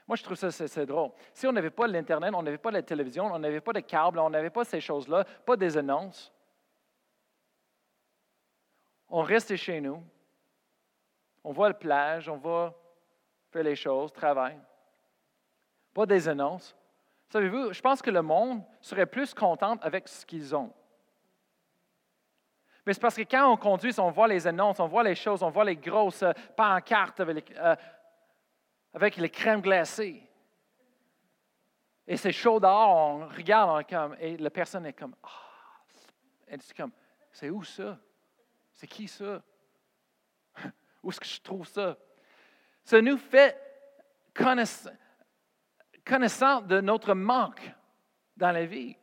[0.07, 1.10] Moi, je trouve ça c'est drôle.
[1.34, 4.20] Si on n'avait pas l'Internet, on n'avait pas la télévision, on n'avait pas de câble,
[4.20, 6.32] on n'avait pas ces choses-là, pas des annonces,
[9.10, 10.03] on restait chez nous,
[11.50, 12.76] on va à la plage, on va
[13.50, 14.60] faire les choses, travailler.
[15.95, 16.78] Pas des annonces.
[17.28, 20.72] Savez-vous, je pense que le monde serait plus content avec ce qu'ils ont.
[22.86, 25.41] Mais c'est parce que quand on conduit, on voit les annonces, on voit les choses,
[25.41, 27.76] on voit les grosses euh, pancartes avec les, euh,
[28.93, 30.22] avec les crèmes glacées.
[32.06, 35.82] Et c'est chaud dehors, on regarde, comme, et la personne est comme, ah,
[36.45, 36.91] elle dit comme,
[37.32, 37.97] c'est où ça?
[38.72, 39.41] C'est qui ça?
[41.04, 41.97] Où est-ce que je trouve ça?
[42.84, 43.58] Ça nous fait
[46.04, 47.72] connaissant de notre manque
[48.36, 48.95] dans la vie.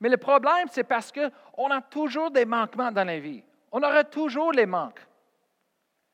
[0.00, 3.42] Mais le problème, c'est parce qu'on a toujours des manquements dans la vie.
[3.72, 5.00] On aura toujours les manques.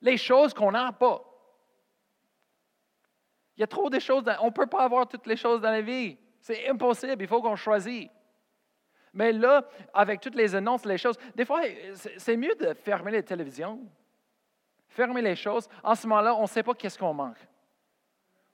[0.01, 1.23] Les choses qu'on n'a pas.
[3.57, 4.25] Il y a trop de choses.
[4.41, 6.17] on ne peut pas avoir toutes les choses dans la vie.
[6.41, 7.17] C'est impossible.
[7.21, 8.09] Il faut qu'on choisisse.
[9.13, 11.61] Mais là, avec toutes les annonces, les choses, des fois,
[12.17, 13.79] c'est mieux de fermer les télévisions,
[14.93, 15.69] fermer les choses.
[15.83, 17.47] En ce moment-là, on ne sait pas qu'est-ce qu'on manque.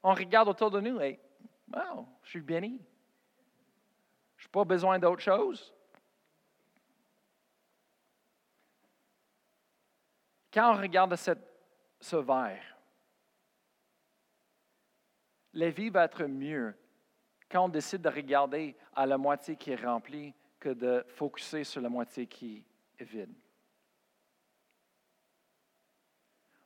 [0.03, 1.19] On regarde autour de nous et,
[1.73, 2.81] wow, je suis béni.
[4.37, 5.75] Je n'ai pas besoin d'autre chose.
[10.53, 11.45] Quand on regarde cette,
[12.01, 12.77] ce verre,
[15.53, 16.75] la vie va être mieux
[17.51, 21.81] quand on décide de regarder à la moitié qui est remplie que de focuser sur
[21.81, 22.65] la moitié qui
[22.99, 23.35] est vide.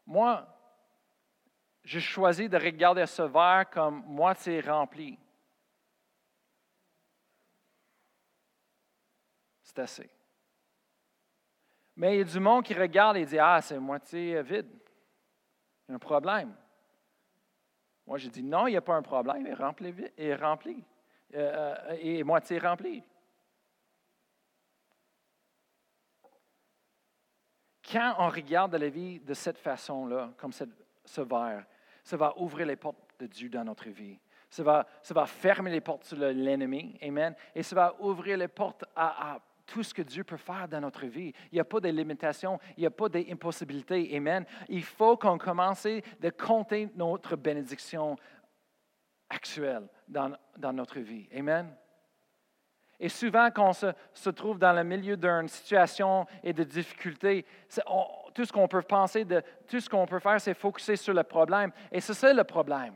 [0.06, 0.46] Moi,
[1.84, 5.18] j'ai choisi de regarder ce verre comme moitié rempli.
[9.62, 10.10] C'est assez.
[11.96, 14.68] Mais il y a du monde qui regarde et dit Ah, c'est moitié vide.
[15.88, 16.54] Il y a un problème.
[18.06, 20.84] Moi, j'ai dit non, il n'y a pas un problème, il est rempli, il rempli,
[21.34, 23.02] euh, euh, moitié rempli.
[27.92, 31.66] Quand on regarde la vie de cette façon-là, comme ce verre,
[32.02, 34.18] ça va ouvrir les portes de Dieu dans notre vie.
[34.48, 36.98] Ça va, ça va fermer les portes sur l'ennemi.
[37.02, 37.34] Amen.
[37.54, 41.06] Et ça va ouvrir les portes à, tout ce que Dieu peut faire dans notre
[41.06, 41.32] vie.
[41.50, 44.14] Il n'y a pas de limitations, il n'y a pas d'impossibilités.
[44.16, 44.44] Amen.
[44.68, 48.16] Il faut qu'on commence à compter notre bénédiction
[49.28, 51.28] actuelle dans, dans notre vie.
[51.34, 51.74] Amen.
[53.02, 53.72] Et souvent, quand on
[54.14, 57.44] se, trouve dans le milieu d'une situation et de difficultés,
[58.32, 61.24] tout ce qu'on peut penser, de, tout ce qu'on peut faire, c'est focuser sur le
[61.24, 61.72] problème.
[61.90, 62.94] Et c'est ça le problème.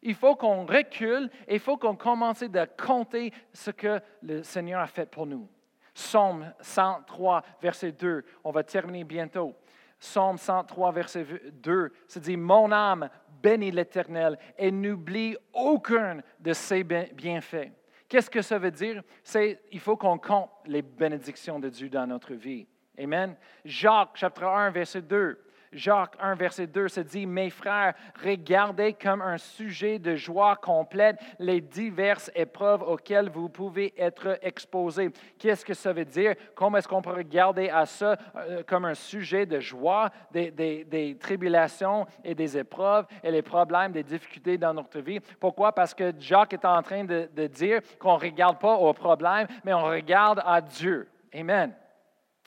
[0.00, 4.80] Il faut qu'on recule et il faut qu'on commence à compter ce que le Seigneur
[4.80, 5.46] a fait pour nous.
[5.92, 8.24] Psaume 103, verset 2.
[8.44, 9.54] On va terminer bientôt.
[10.00, 13.10] Psaume 103, verset 2, se dit, Mon âme
[13.42, 17.72] bénit l'Éternel et n'oublie aucun de ses bienfaits.
[18.08, 19.02] Qu'est-ce que ça veut dire?
[19.22, 22.66] C'est il faut qu'on compte les bénédictions de Dieu dans notre vie.
[22.98, 23.36] Amen.
[23.64, 25.38] Jacques, chapitre 1, verset 2.
[25.76, 31.18] Jacques 1, verset 2 se dit, Mes frères, regardez comme un sujet de joie complète
[31.38, 35.10] les diverses épreuves auxquelles vous pouvez être exposés.
[35.38, 36.34] Qu'est-ce que ça veut dire?
[36.54, 41.16] Comment est-ce qu'on peut regarder à ça euh, comme un sujet de joie, des, des,
[41.18, 45.20] tribulations et des épreuves et les problèmes, des difficultés dans notre vie?
[45.38, 45.72] Pourquoi?
[45.72, 49.46] Parce que Jacques est en train de, de dire qu'on ne regarde pas aux problèmes,
[49.64, 51.08] mais on regarde à Dieu.
[51.34, 51.74] Amen.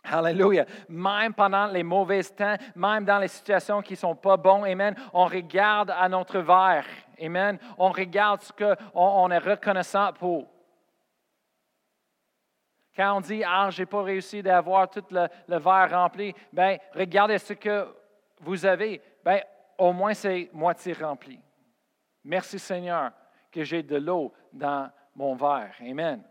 [0.04, 0.66] Alléluia.
[0.88, 4.96] Même pendant les mauvais temps, même dans les situations qui ne sont pas bonnes, Amen,
[5.14, 6.86] on regarde à notre verre.
[7.22, 7.60] Amen.
[7.78, 10.48] On regarde ce qu'on on est reconnaissant pour.
[12.96, 17.38] Quand on dit, ah, je n'ai pas réussi d'avoir tout le, verre rempli, bien, regardez
[17.38, 17.88] ce que
[18.42, 19.02] vous avez.
[19.24, 19.42] Bien,
[19.78, 21.40] au moins, c'est moitié rempli.
[22.24, 23.12] Merci Seigneur
[23.52, 25.74] que j'ai de l'eau dans mon verre.
[25.82, 26.24] Amen.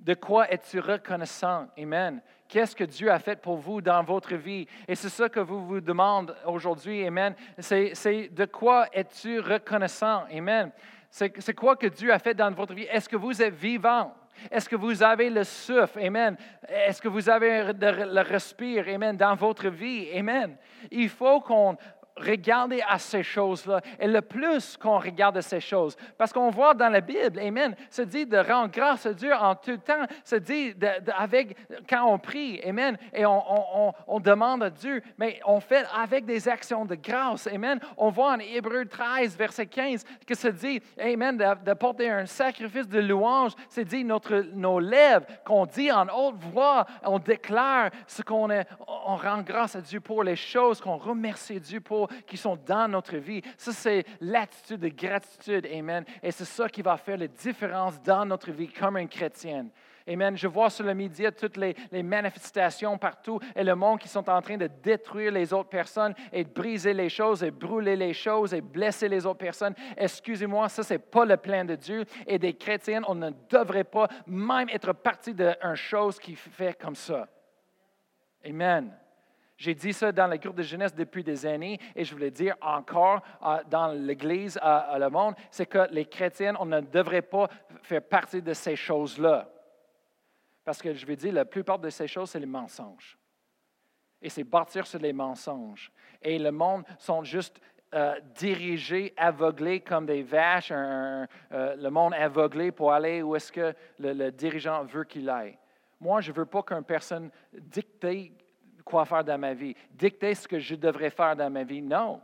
[0.00, 1.68] De quoi es-tu reconnaissant?
[1.78, 2.22] Amen.
[2.48, 4.66] Qu'est-ce que Dieu a fait pour vous dans votre vie?
[4.88, 7.06] Et c'est ça que vous vous demandez aujourd'hui.
[7.06, 7.34] Amen.
[7.58, 10.24] C'est de quoi es-tu reconnaissant?
[10.32, 10.72] Amen.
[11.10, 12.86] C'est quoi que Dieu a fait dans votre vie?
[12.90, 14.14] Est-ce que vous êtes vivant?
[14.50, 16.00] Est-ce que vous avez le souffle?
[16.00, 16.34] Amen.
[16.66, 18.88] Est-ce que vous avez le respire?
[18.88, 19.16] Amen.
[19.16, 20.08] Dans votre vie?
[20.16, 20.56] Amen.
[20.90, 21.76] Il faut qu'on
[22.20, 23.80] regarder à ces choses-là.
[23.98, 27.74] Et le plus qu'on regarde à ces choses, parce qu'on voit dans la Bible, Amen,
[27.90, 30.74] se dit de rendre grâce à Dieu en tout temps, se dit
[31.16, 31.56] avec,
[31.88, 36.84] quand on prie, Amen, et on, demande à Dieu, mais on fait avec des actions
[36.84, 37.80] de grâce, Amen.
[37.96, 43.00] On voit en Hébreu 13, verset 15, que se dit, Amen, d'apporter un sacrifice de
[43.00, 48.50] louange, c'est dit notre, nos lèvres, qu'on dit en haute voix, on déclare ce qu'on
[49.06, 52.88] on rend grâce à Dieu pour les choses, qu'on remercie Dieu pour qui sont dans
[52.88, 53.42] notre vie.
[53.56, 55.66] Ça, c'est l'attitude de gratitude.
[55.66, 56.04] Amen.
[56.22, 59.66] Et c'est ça qui va faire la différence dans notre vie comme un chrétien.
[60.08, 60.36] Amen.
[60.36, 64.40] Je vois sur le média toutes les, manifestations partout et le monde qui sont en
[64.42, 68.54] train de détruire les autres personnes et de briser les choses et brûler les choses
[68.54, 69.74] et blesser les autres personnes.
[69.96, 72.04] Excusez-moi, ça, ce n'est pas le plan de Dieu.
[72.26, 76.96] Et des chrétiens, on ne devrait pas même être partie d'une chose qui fait comme
[76.96, 77.28] ça.
[78.44, 78.90] Amen.
[79.60, 82.56] J'ai dit ça dans le groupe de jeunesse depuis des années et je voulais dire
[82.62, 87.46] encore euh, dans l'Église, à, le monde, c'est que les chrétiens, on ne devrait pas
[87.82, 89.50] faire partie de ces choses-là.
[90.64, 93.18] Parce que je vais dire, la plupart de ces choses, c'est les mensonges.
[94.22, 95.92] Et c'est bâtir sur les mensonges.
[96.22, 97.60] Et le monde sont juste
[97.92, 103.74] euh, dirigés, aveuglés comme des vaches, euh, le monde aveuglé pour aller où est-ce que
[103.98, 105.58] le, le, dirigeant veut qu'il aille.
[106.00, 108.00] Moi, je ne veux pas qu'une personne dicte
[108.90, 111.80] quoi faire dans ma vie, dicter ce que je devrais faire dans ma vie.
[111.80, 112.20] Non.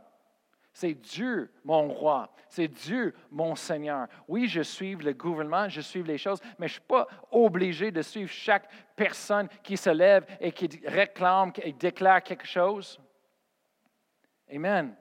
[0.73, 2.31] C'est Dieu, mon roi.
[2.49, 4.07] C'est Dieu, mon Seigneur.
[4.27, 7.89] Oui, je suis le gouvernement, je suis les choses, mais je ne suis pas obligé
[7.89, 12.99] de suivre chaque personne qui se lève et qui réclame et déclare quelque chose.
[14.53, 14.95] Amen.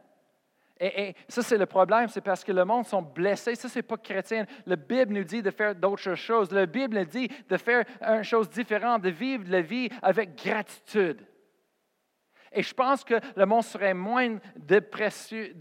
[0.78, 3.54] Et, ça, c'est le problème, c'est parce que le monde sont blessés.
[3.54, 4.46] Ça, ce n'est pas chrétien.
[4.66, 6.50] La Bible nous dit de faire d'autres choses.
[6.52, 11.24] La Bible nous dit de faire une chose différente, de vivre la vie avec gratitude.
[12.56, 15.52] Et je pense que le monde serait moins dépressif,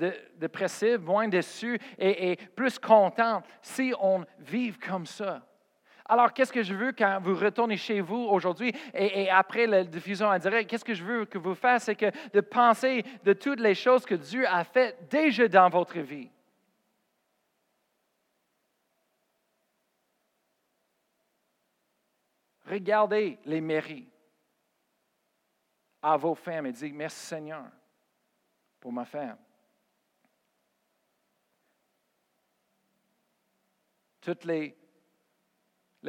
[1.01, 5.45] moins déçu et, plus content si on vive comme ça.
[6.05, 10.27] Alors, qu'est-ce que je veux quand vous retournez chez vous aujourd'hui et, après la diffusion
[10.27, 13.59] en direct, qu'est-ce que je veux que vous fassiez, c'est que de penser de toutes
[13.59, 16.29] les choses que Dieu a faites déjà dans votre vie.
[22.67, 24.07] Regardez les mairies
[26.05, 27.65] à vos femmes et dites Merci Seigneur
[28.79, 29.37] pour ma femme.
[34.21, 34.77] Toutes les,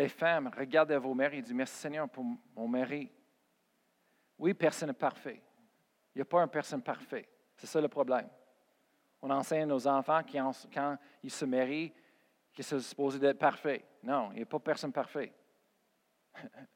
[0.08, 3.10] femmes regardent à vos maris et disent Merci Seigneur pour mon mari.
[4.38, 5.42] Oui, personne n'est parfait.
[6.14, 7.30] Il n'y a pas une personne parfaite.
[7.56, 8.28] C'est ça le problème.
[9.22, 11.94] On enseigne à nos enfants quand ils se marient,
[12.52, 13.82] qu'ils sont supposés d'être parfaits.
[14.02, 15.32] Non, il n'y a pas personne parfait.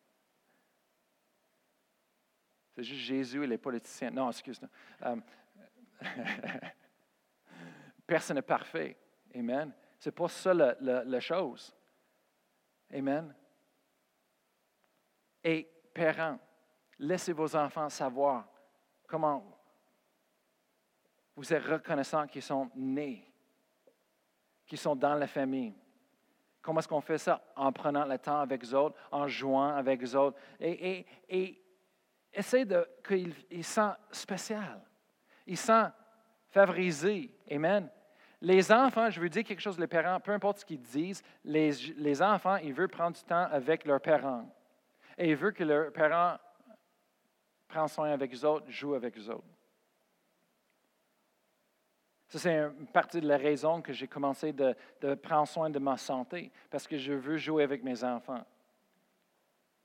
[2.81, 4.11] C'est juste Jésus et les politiciens.
[4.11, 4.71] Non, excuse-moi.
[5.05, 5.17] Euh,
[8.07, 8.97] personne n'est parfait.
[9.35, 9.71] Amen.
[9.99, 11.77] Ce n'est pas ça la, chose.
[12.91, 13.35] Amen.
[15.45, 16.39] Et parents,
[16.99, 18.49] laissez vos enfants savoir
[19.07, 19.45] comment
[21.37, 23.31] vous êtes reconnaissants qu'ils sont nés,
[24.67, 25.75] qu'ils sont dans la famille.
[26.63, 27.45] Comment est-ce qu'on fait ça?
[27.57, 30.39] En prenant le temps avec eux autres, en jouant avec eux autres.
[30.59, 31.60] Et, et, et
[32.33, 34.81] essaie de qu'il il sent spécial.
[35.47, 35.87] Il sent
[36.51, 37.35] favorisé.
[37.51, 37.89] Amen.
[38.43, 41.71] Les enfants, je veux dire quelque chose, les parents, peu importe ce qu'ils disent, les,
[41.97, 44.49] les, enfants, ils veulent prendre du temps avec leurs parents.
[45.19, 46.39] Et ils veulent que leurs parents
[47.69, 49.45] prends soin avec les autres, joue avec les autres.
[52.31, 54.75] Ça, c'est une partie de la raison que j'ai commencé de,
[55.17, 58.45] prendre soin de ma santé, parce que je veux jouer avec mes enfants.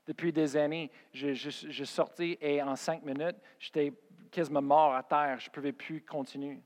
[0.06, 3.92] Depuis des années, je, je, sorti et en cinq minutes, j'étais
[4.30, 5.38] quasiment mort à terre.
[5.40, 6.60] Je ne pouvais plus continuer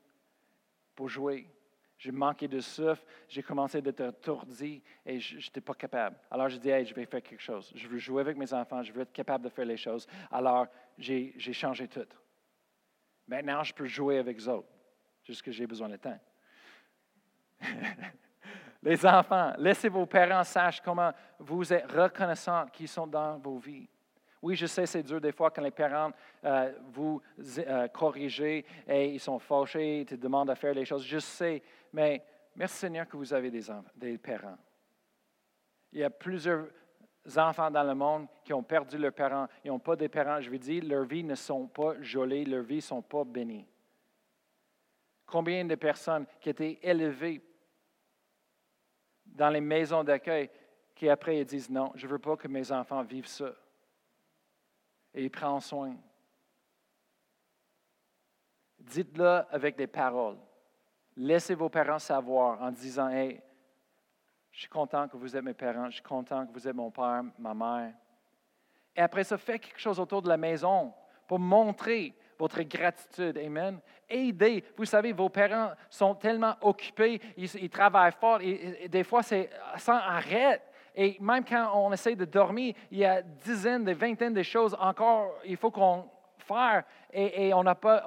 [0.95, 1.47] pour jouer.
[1.97, 6.17] J'ai manqué de souffle, j'ai commencé d'être étourdi et je n'étais pas capable.
[6.31, 7.71] Alors je dis, hey, je vais faire quelque chose.
[7.75, 10.07] Je veux jouer avec mes enfants, je veux être capable de faire les choses.
[10.31, 10.67] Alors
[10.99, 12.07] j'ai changé tout.
[13.29, 14.69] Maintenant, je peux jouer avec eux autres,
[15.23, 16.19] juste que j'ai besoin de temps.
[18.83, 23.89] les enfants, laissez vos parents sachent comment vous êtes reconnaissants qu'ils sont dans vos vies.
[24.43, 26.11] Oui, je sais, c'est dur des fois quand les parents
[26.45, 27.21] euh, vous
[27.59, 31.05] euh, corrigent et ils sont fâchés, ils te demandent de faire les choses.
[31.05, 31.63] Je sais,
[31.93, 32.25] mais
[32.57, 33.65] merci Seigneur que vous avez des,
[33.97, 34.57] des parents.
[35.93, 36.69] Il y a plusieurs
[37.37, 39.47] enfants dans le monde qui ont perdu leurs parents.
[39.63, 40.41] Ils n'ont pas de parents.
[40.41, 43.67] Je veux dire, leurs vies ne sont pas jolies, leurs vies ne sont pas bénies.
[45.27, 47.43] Combien de personnes qui étaient élevées
[49.31, 50.51] dans les maisons d'accueil
[50.95, 53.53] qui après disent non, je ne veux pas que mes enfants vivent ça
[55.15, 55.97] et il prend soin.
[58.79, 60.39] Dites-le avec des paroles.
[61.17, 63.41] Laissez vos parents savoir en disant Hey,
[64.51, 66.91] je suis content que vous êtes mes parents, je suis content que vous êtes mon
[66.91, 67.95] père, ma mère.
[68.97, 70.93] Et après ça, faites quelque chose autour de la maison
[71.27, 73.39] pour montrer votre gratitude.
[73.39, 73.79] Amen.
[74.09, 74.65] Aidez.
[74.77, 79.51] Vous savez, vos parents sont tellement occupés, ils, travaillent fort, et, et des fois, c'est
[79.77, 80.63] sans arrêt.
[80.97, 84.77] Et même quand on essaie de dormir, il y a dizaines, des vingtaines de choses
[84.81, 86.09] encore, il faut qu'on
[86.41, 87.63] fasse et, on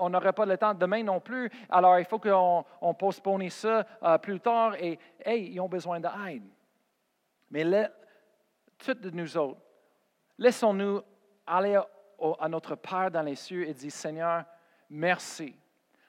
[0.10, 1.50] n'aurait pas le temps demain non plus.
[1.70, 6.00] Alors, il faut qu'on on postpone ça euh, plus tard et, hey, ils ont besoin
[6.00, 6.44] d'aide.
[7.50, 7.64] Mais
[8.78, 9.62] toutes de nous autres,
[10.38, 11.02] laissons-nous
[11.46, 11.80] aller
[12.40, 14.44] à notre Père dans les cieux et dire, Seigneur,
[14.90, 15.56] merci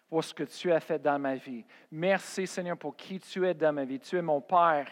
[0.08, 1.64] pour ce que tu as fait dans ma vie.
[1.90, 3.98] Merci, Seigneur, pour qui tu es dans ma vie.
[3.98, 4.88] Tu es mon Père.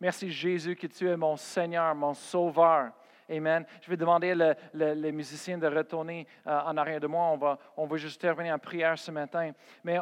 [0.00, 2.92] Merci Jésus que tu es mon Seigneur, mon Sauveur.
[3.30, 3.66] Amen.
[3.82, 4.34] Je vais demander
[4.72, 7.26] les musiciens de retourner euh, en arrière de moi.
[7.26, 9.52] On va, on va juste terminer en prière ce matin.
[9.84, 9.98] Mais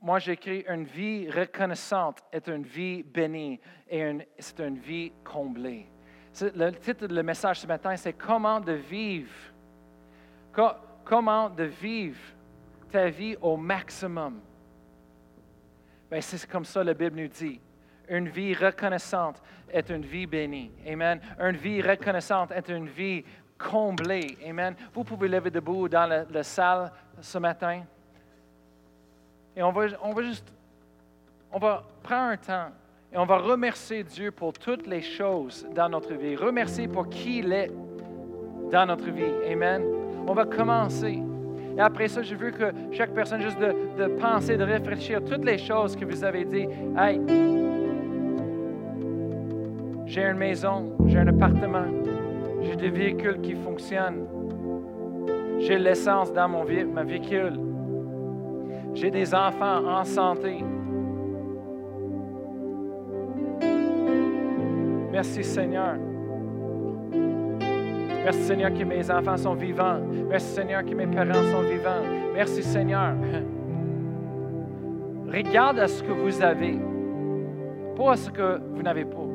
[0.00, 5.86] moi, j'écris une vie reconnaissante est une vie bénie et c'est une vie comblée.
[6.40, 9.30] Le titre du message ce matin, c'est Comment de vivre.
[11.04, 12.20] Comment de vivre
[12.90, 14.40] ta vie au maximum?
[16.10, 17.60] Ben, c'est comme ça la Bible nous dit.
[18.08, 19.42] Une vie reconnaissante
[19.72, 20.70] est une vie bénie.
[20.86, 21.20] Amen.
[21.40, 23.24] Une vie reconnaissante est une vie
[23.58, 24.36] comblée.
[24.46, 24.74] Amen.
[24.92, 27.82] Vous pouvez lever debout dans la, salle ce matin.
[29.56, 30.52] Et on va, on va juste,
[31.50, 32.70] on va prendre un temps
[33.12, 36.36] et on va remercier Dieu pour toutes les choses dans notre vie.
[36.36, 37.70] Remercier pour qui il est
[38.70, 39.32] dans notre vie.
[39.50, 40.03] Amen.
[40.26, 41.22] On va commencer.
[41.76, 45.58] Et après ça, je veux que chaque personne juste de, penser, de réfléchir toutes les
[45.58, 46.66] choses que vous avez dit.
[46.96, 47.20] Hey,
[50.06, 51.86] j'ai une maison, j'ai un appartement,
[52.62, 54.26] j'ai des véhicules qui fonctionnent,
[55.58, 57.58] j'ai l'essence dans mon véhicule,
[58.94, 60.62] j'ai des enfants en santé.
[65.10, 65.96] Merci Seigneur.
[68.24, 70.00] Merci Seigneur que mes enfants sont vivants.
[70.30, 72.02] Merci Seigneur que mes parents sont vivants.
[72.34, 73.12] Merci Seigneur.
[75.30, 76.78] Regarde à ce que vous avez,
[77.96, 79.26] pas à ce que vous n'avez pas.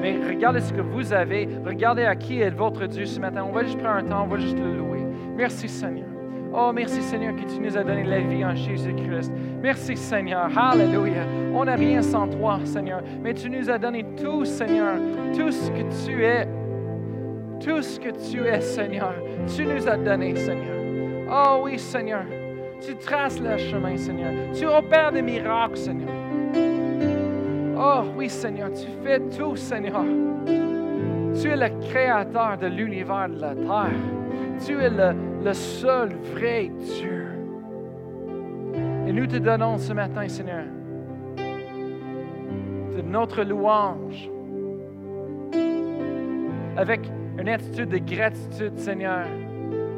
[0.00, 1.48] Mais regardez ce que vous avez.
[1.64, 3.46] Regardez à qui est votre Dieu ce matin.
[3.48, 5.06] On va juste prendre un temps, on va juste le louer.
[5.34, 6.06] Merci Seigneur.
[6.54, 9.32] Oh, merci Seigneur que tu nous as donné la vie en Jésus-Christ.
[9.62, 10.50] Merci Seigneur.
[10.56, 11.22] Alléluia.
[11.54, 13.02] On n'a rien sans toi, Seigneur.
[13.22, 14.96] Mais tu nous as donné tout, Seigneur.
[15.36, 16.46] Tout ce que tu es.
[17.60, 19.14] Tout ce que tu es, Seigneur.
[19.54, 20.76] Tu nous as donné, Seigneur.
[21.30, 22.24] Oh oui, Seigneur.
[22.80, 24.32] Tu traces le chemin, Seigneur.
[24.54, 26.10] Tu opères des miracles, Seigneur.
[27.78, 30.04] Oh oui, Seigneur, tu fais tout, Seigneur.
[30.46, 33.98] Tu es le créateur de l'univers, de la terre.
[34.64, 37.28] Tu es le, seul vrai Dieu.
[39.06, 40.64] Et nous te donnons ce matin, Seigneur,
[42.96, 44.30] de notre louange,
[46.76, 47.00] avec
[47.38, 49.26] une attitude de gratitude, Seigneur.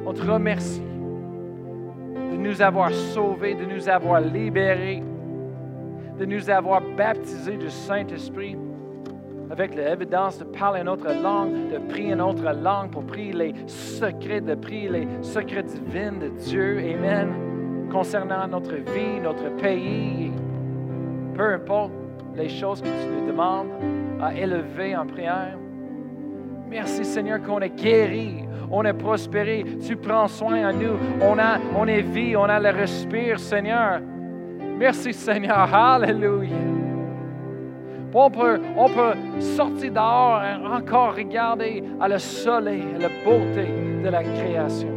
[0.07, 5.03] On te remercie de nous avoir sauvés, de nous avoir libérés
[6.19, 8.57] de nous avoir baptisés du Saint-Esprit
[9.51, 13.55] avec l'évidence de parler une autre langue, de prier une autre langue pour prier les
[13.67, 16.79] secrets, de prier les secrets divins de Dieu.
[16.79, 17.89] Amen.
[17.91, 20.31] Concernant notre vie, notre pays,
[21.35, 21.93] peu importe
[22.37, 23.71] les choses que tu nous demandes
[24.21, 25.57] à élever en prière.
[26.71, 29.65] Merci Seigneur qu'on est guéri, on est prospéré.
[29.87, 30.99] Tu prends soin de nous.
[31.23, 34.01] On, a, on est vie, on a le respire, Seigneur.
[34.79, 35.57] Merci Seigneur.
[35.75, 36.51] Alléluia.
[38.15, 43.69] On peut, on peut sortir dehors et encore regarder le soleil, à la beauté
[44.03, 44.89] de la création.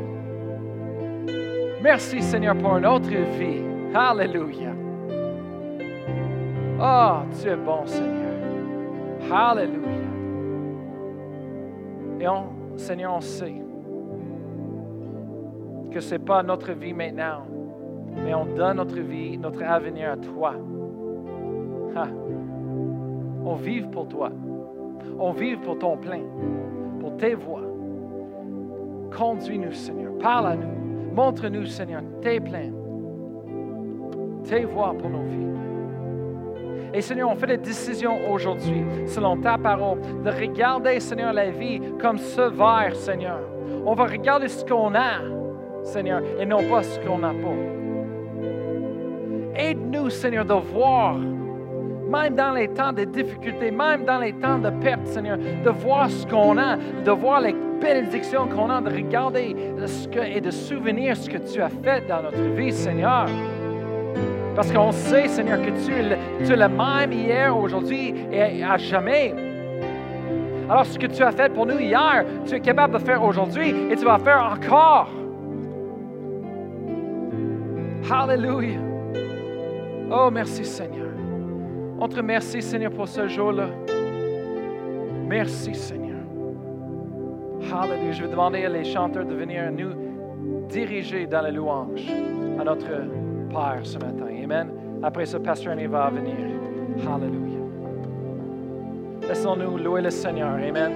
[1.82, 3.62] Merci Seigneur pour une autre vie.
[3.94, 4.72] Alléluia.
[6.80, 8.32] Oh, tu es bon Seigneur.
[9.32, 10.01] Alléluia.
[12.22, 13.56] Et on, Seigneur, on sait
[15.92, 17.42] que ce n'est pas notre vie maintenant,
[18.24, 20.54] mais on donne notre vie, notre avenir à toi.
[23.44, 24.30] On vive pour toi.
[25.20, 26.22] On vive pour ton plein,
[27.00, 27.64] pour tes voies.
[29.18, 30.14] Conduis-nous, Seigneur.
[30.20, 31.16] Parle à nous.
[31.16, 32.72] Montre-nous, Seigneur, tes plans,
[34.44, 35.71] tes voies pour nos vies.
[36.94, 41.80] Et Seigneur, on fait des décisions aujourd'hui, selon ta parole, de regarder, Seigneur, la vie
[42.02, 43.40] comme ce verre, Seigneur.
[43.86, 45.22] On va regarder ce qu'on a,
[45.84, 47.56] Seigneur, et non pas ce qu'on n'a pas.
[49.56, 54.70] Aide-nous, Seigneur, de voir, même dans les temps de difficultés, même dans les temps de
[54.70, 59.56] perte, Seigneur, de voir ce qu'on a, de voir les bénédictions qu'on a, de regarder
[59.86, 63.28] ce que, et de souvenir ce que tu as fait dans notre vie, Seigneur.
[64.56, 69.34] Parce qu'on sait, Seigneur, que tu es, le, même hier, aujourd'hui et à jamais.
[70.70, 73.74] Alors, ce que tu as fait pour nous hier, tu es capable de faire aujourd'hui
[73.90, 75.10] et tu vas faire encore.
[78.10, 78.80] Alléluia.
[80.12, 81.08] Oh, merci, Seigneur.
[82.00, 83.68] On te remercie, Seigneur, pour ce jour-là.
[85.28, 86.18] Merci, Seigneur.
[87.72, 88.12] Alléluia.
[88.12, 89.94] Je vais demander à les chanteurs de venir nous
[90.68, 92.06] diriger dans la louange
[92.60, 94.28] à notre Père ce matin.
[94.44, 94.70] Amen.
[95.04, 96.36] Après ce, Pasteur Annie va venir.
[97.14, 97.60] Alléluia.
[99.28, 100.54] Laissons-nous louer le Seigneur.
[100.54, 100.92] Amen.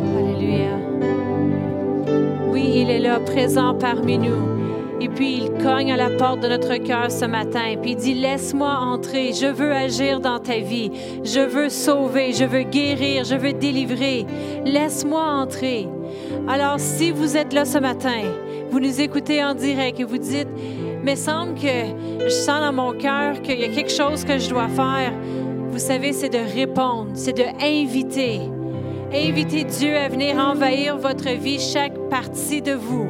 [0.00, 0.76] Alléluia.
[2.48, 4.54] Oui, il est là, présent parmi nous.
[5.00, 7.64] Et puis il cogne à la porte de notre cœur ce matin.
[7.70, 9.32] Et puis il dit, laisse-moi entrer.
[9.32, 10.90] Je veux agir dans ta vie.
[11.22, 12.32] Je veux sauver.
[12.32, 13.24] Je veux guérir.
[13.24, 14.24] Je veux délivrer.
[14.64, 15.88] Laisse-moi entrer.
[16.46, 18.22] Alors si vous êtes là ce matin,
[18.70, 20.48] vous nous écoutez en direct et vous dites,
[21.02, 24.50] mais semble que je sens dans mon cœur qu'il y a quelque chose que je
[24.50, 25.12] dois faire.
[25.70, 28.40] Vous savez, c'est de répondre, c'est de inviter.
[29.12, 33.08] Inviter Dieu à venir envahir votre vie, chaque partie de vous.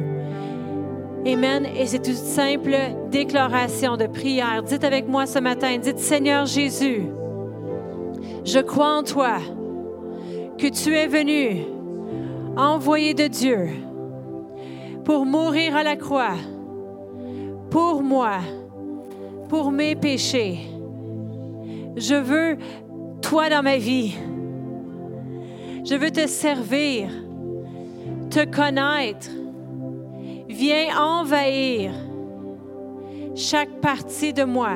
[1.25, 1.65] Amen.
[1.77, 2.75] Et c'est une simple
[3.11, 4.63] déclaration de prière.
[4.63, 7.03] Dites avec moi ce matin, dites Seigneur Jésus,
[8.45, 9.39] je crois en toi,
[10.57, 11.74] que tu es venu,
[12.57, 13.69] envoyé de Dieu,
[15.03, 16.35] pour mourir à la croix,
[17.69, 18.39] pour moi,
[19.49, 20.59] pour mes péchés.
[21.95, 22.57] Je veux
[23.21, 24.15] toi dans ma vie.
[25.83, 27.09] Je veux te servir,
[28.29, 29.29] te connaître.
[30.49, 31.91] Viens envahir
[33.35, 34.75] chaque partie de moi.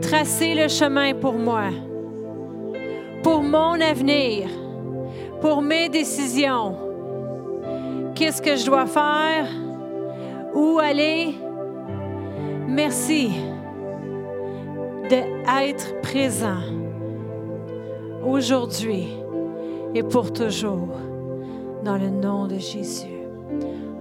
[0.00, 1.70] Tracer le chemin pour moi,
[3.22, 4.48] pour mon avenir,
[5.40, 6.76] pour mes décisions.
[8.14, 9.46] Qu'est-ce que je dois faire?
[10.54, 11.34] Où aller?
[12.66, 13.30] Merci
[15.08, 16.60] d'être présent
[18.26, 19.08] aujourd'hui
[19.94, 20.88] et pour toujours
[21.84, 23.06] dans le nom de Jésus.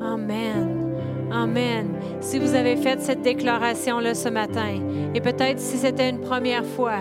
[0.01, 0.88] Amen.
[1.31, 1.88] Amen.
[2.19, 4.81] Si vous avez fait cette déclaration-là ce matin,
[5.13, 6.99] et peut-être si c'était une première fois,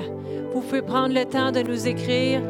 [0.52, 2.40] vous pouvez prendre le temps de nous écrire.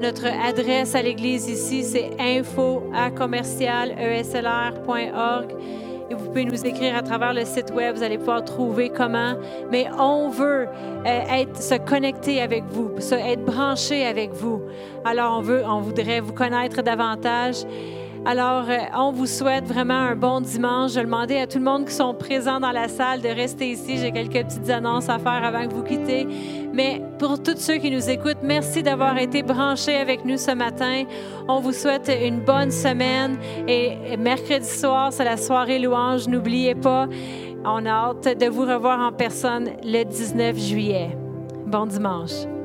[0.00, 2.82] Notre adresse à l'église ici, c'est info
[3.16, 5.54] commercial.eslr.org.
[6.08, 9.34] Et vous pouvez nous écrire à travers le site web, vous allez pouvoir trouver comment.
[9.72, 10.68] Mais on veut
[11.06, 14.62] euh, se connecter avec vous, se, être branché avec vous.
[15.04, 17.64] Alors on veut, on voudrait vous connaître davantage.
[18.28, 20.94] Alors, euh, on vous souhaite vraiment un bon dimanche.
[20.94, 23.98] Je demandais à tout le monde qui sont présents dans la salle de rester ici.
[23.98, 26.26] J'ai quelques petites annonces à faire avant que vous quittez.
[26.72, 31.04] Mais pour tous ceux qui nous écoutent, merci d'avoir été branchés avec nous ce matin.
[31.46, 33.38] On vous souhaite une bonne semaine.
[33.68, 36.26] Et mercredi soir, c'est la soirée louange.
[36.26, 37.06] N'oubliez pas,
[37.64, 41.16] on a hâte de vous revoir en personne le 19 juillet.
[41.64, 42.55] Bon dimanche.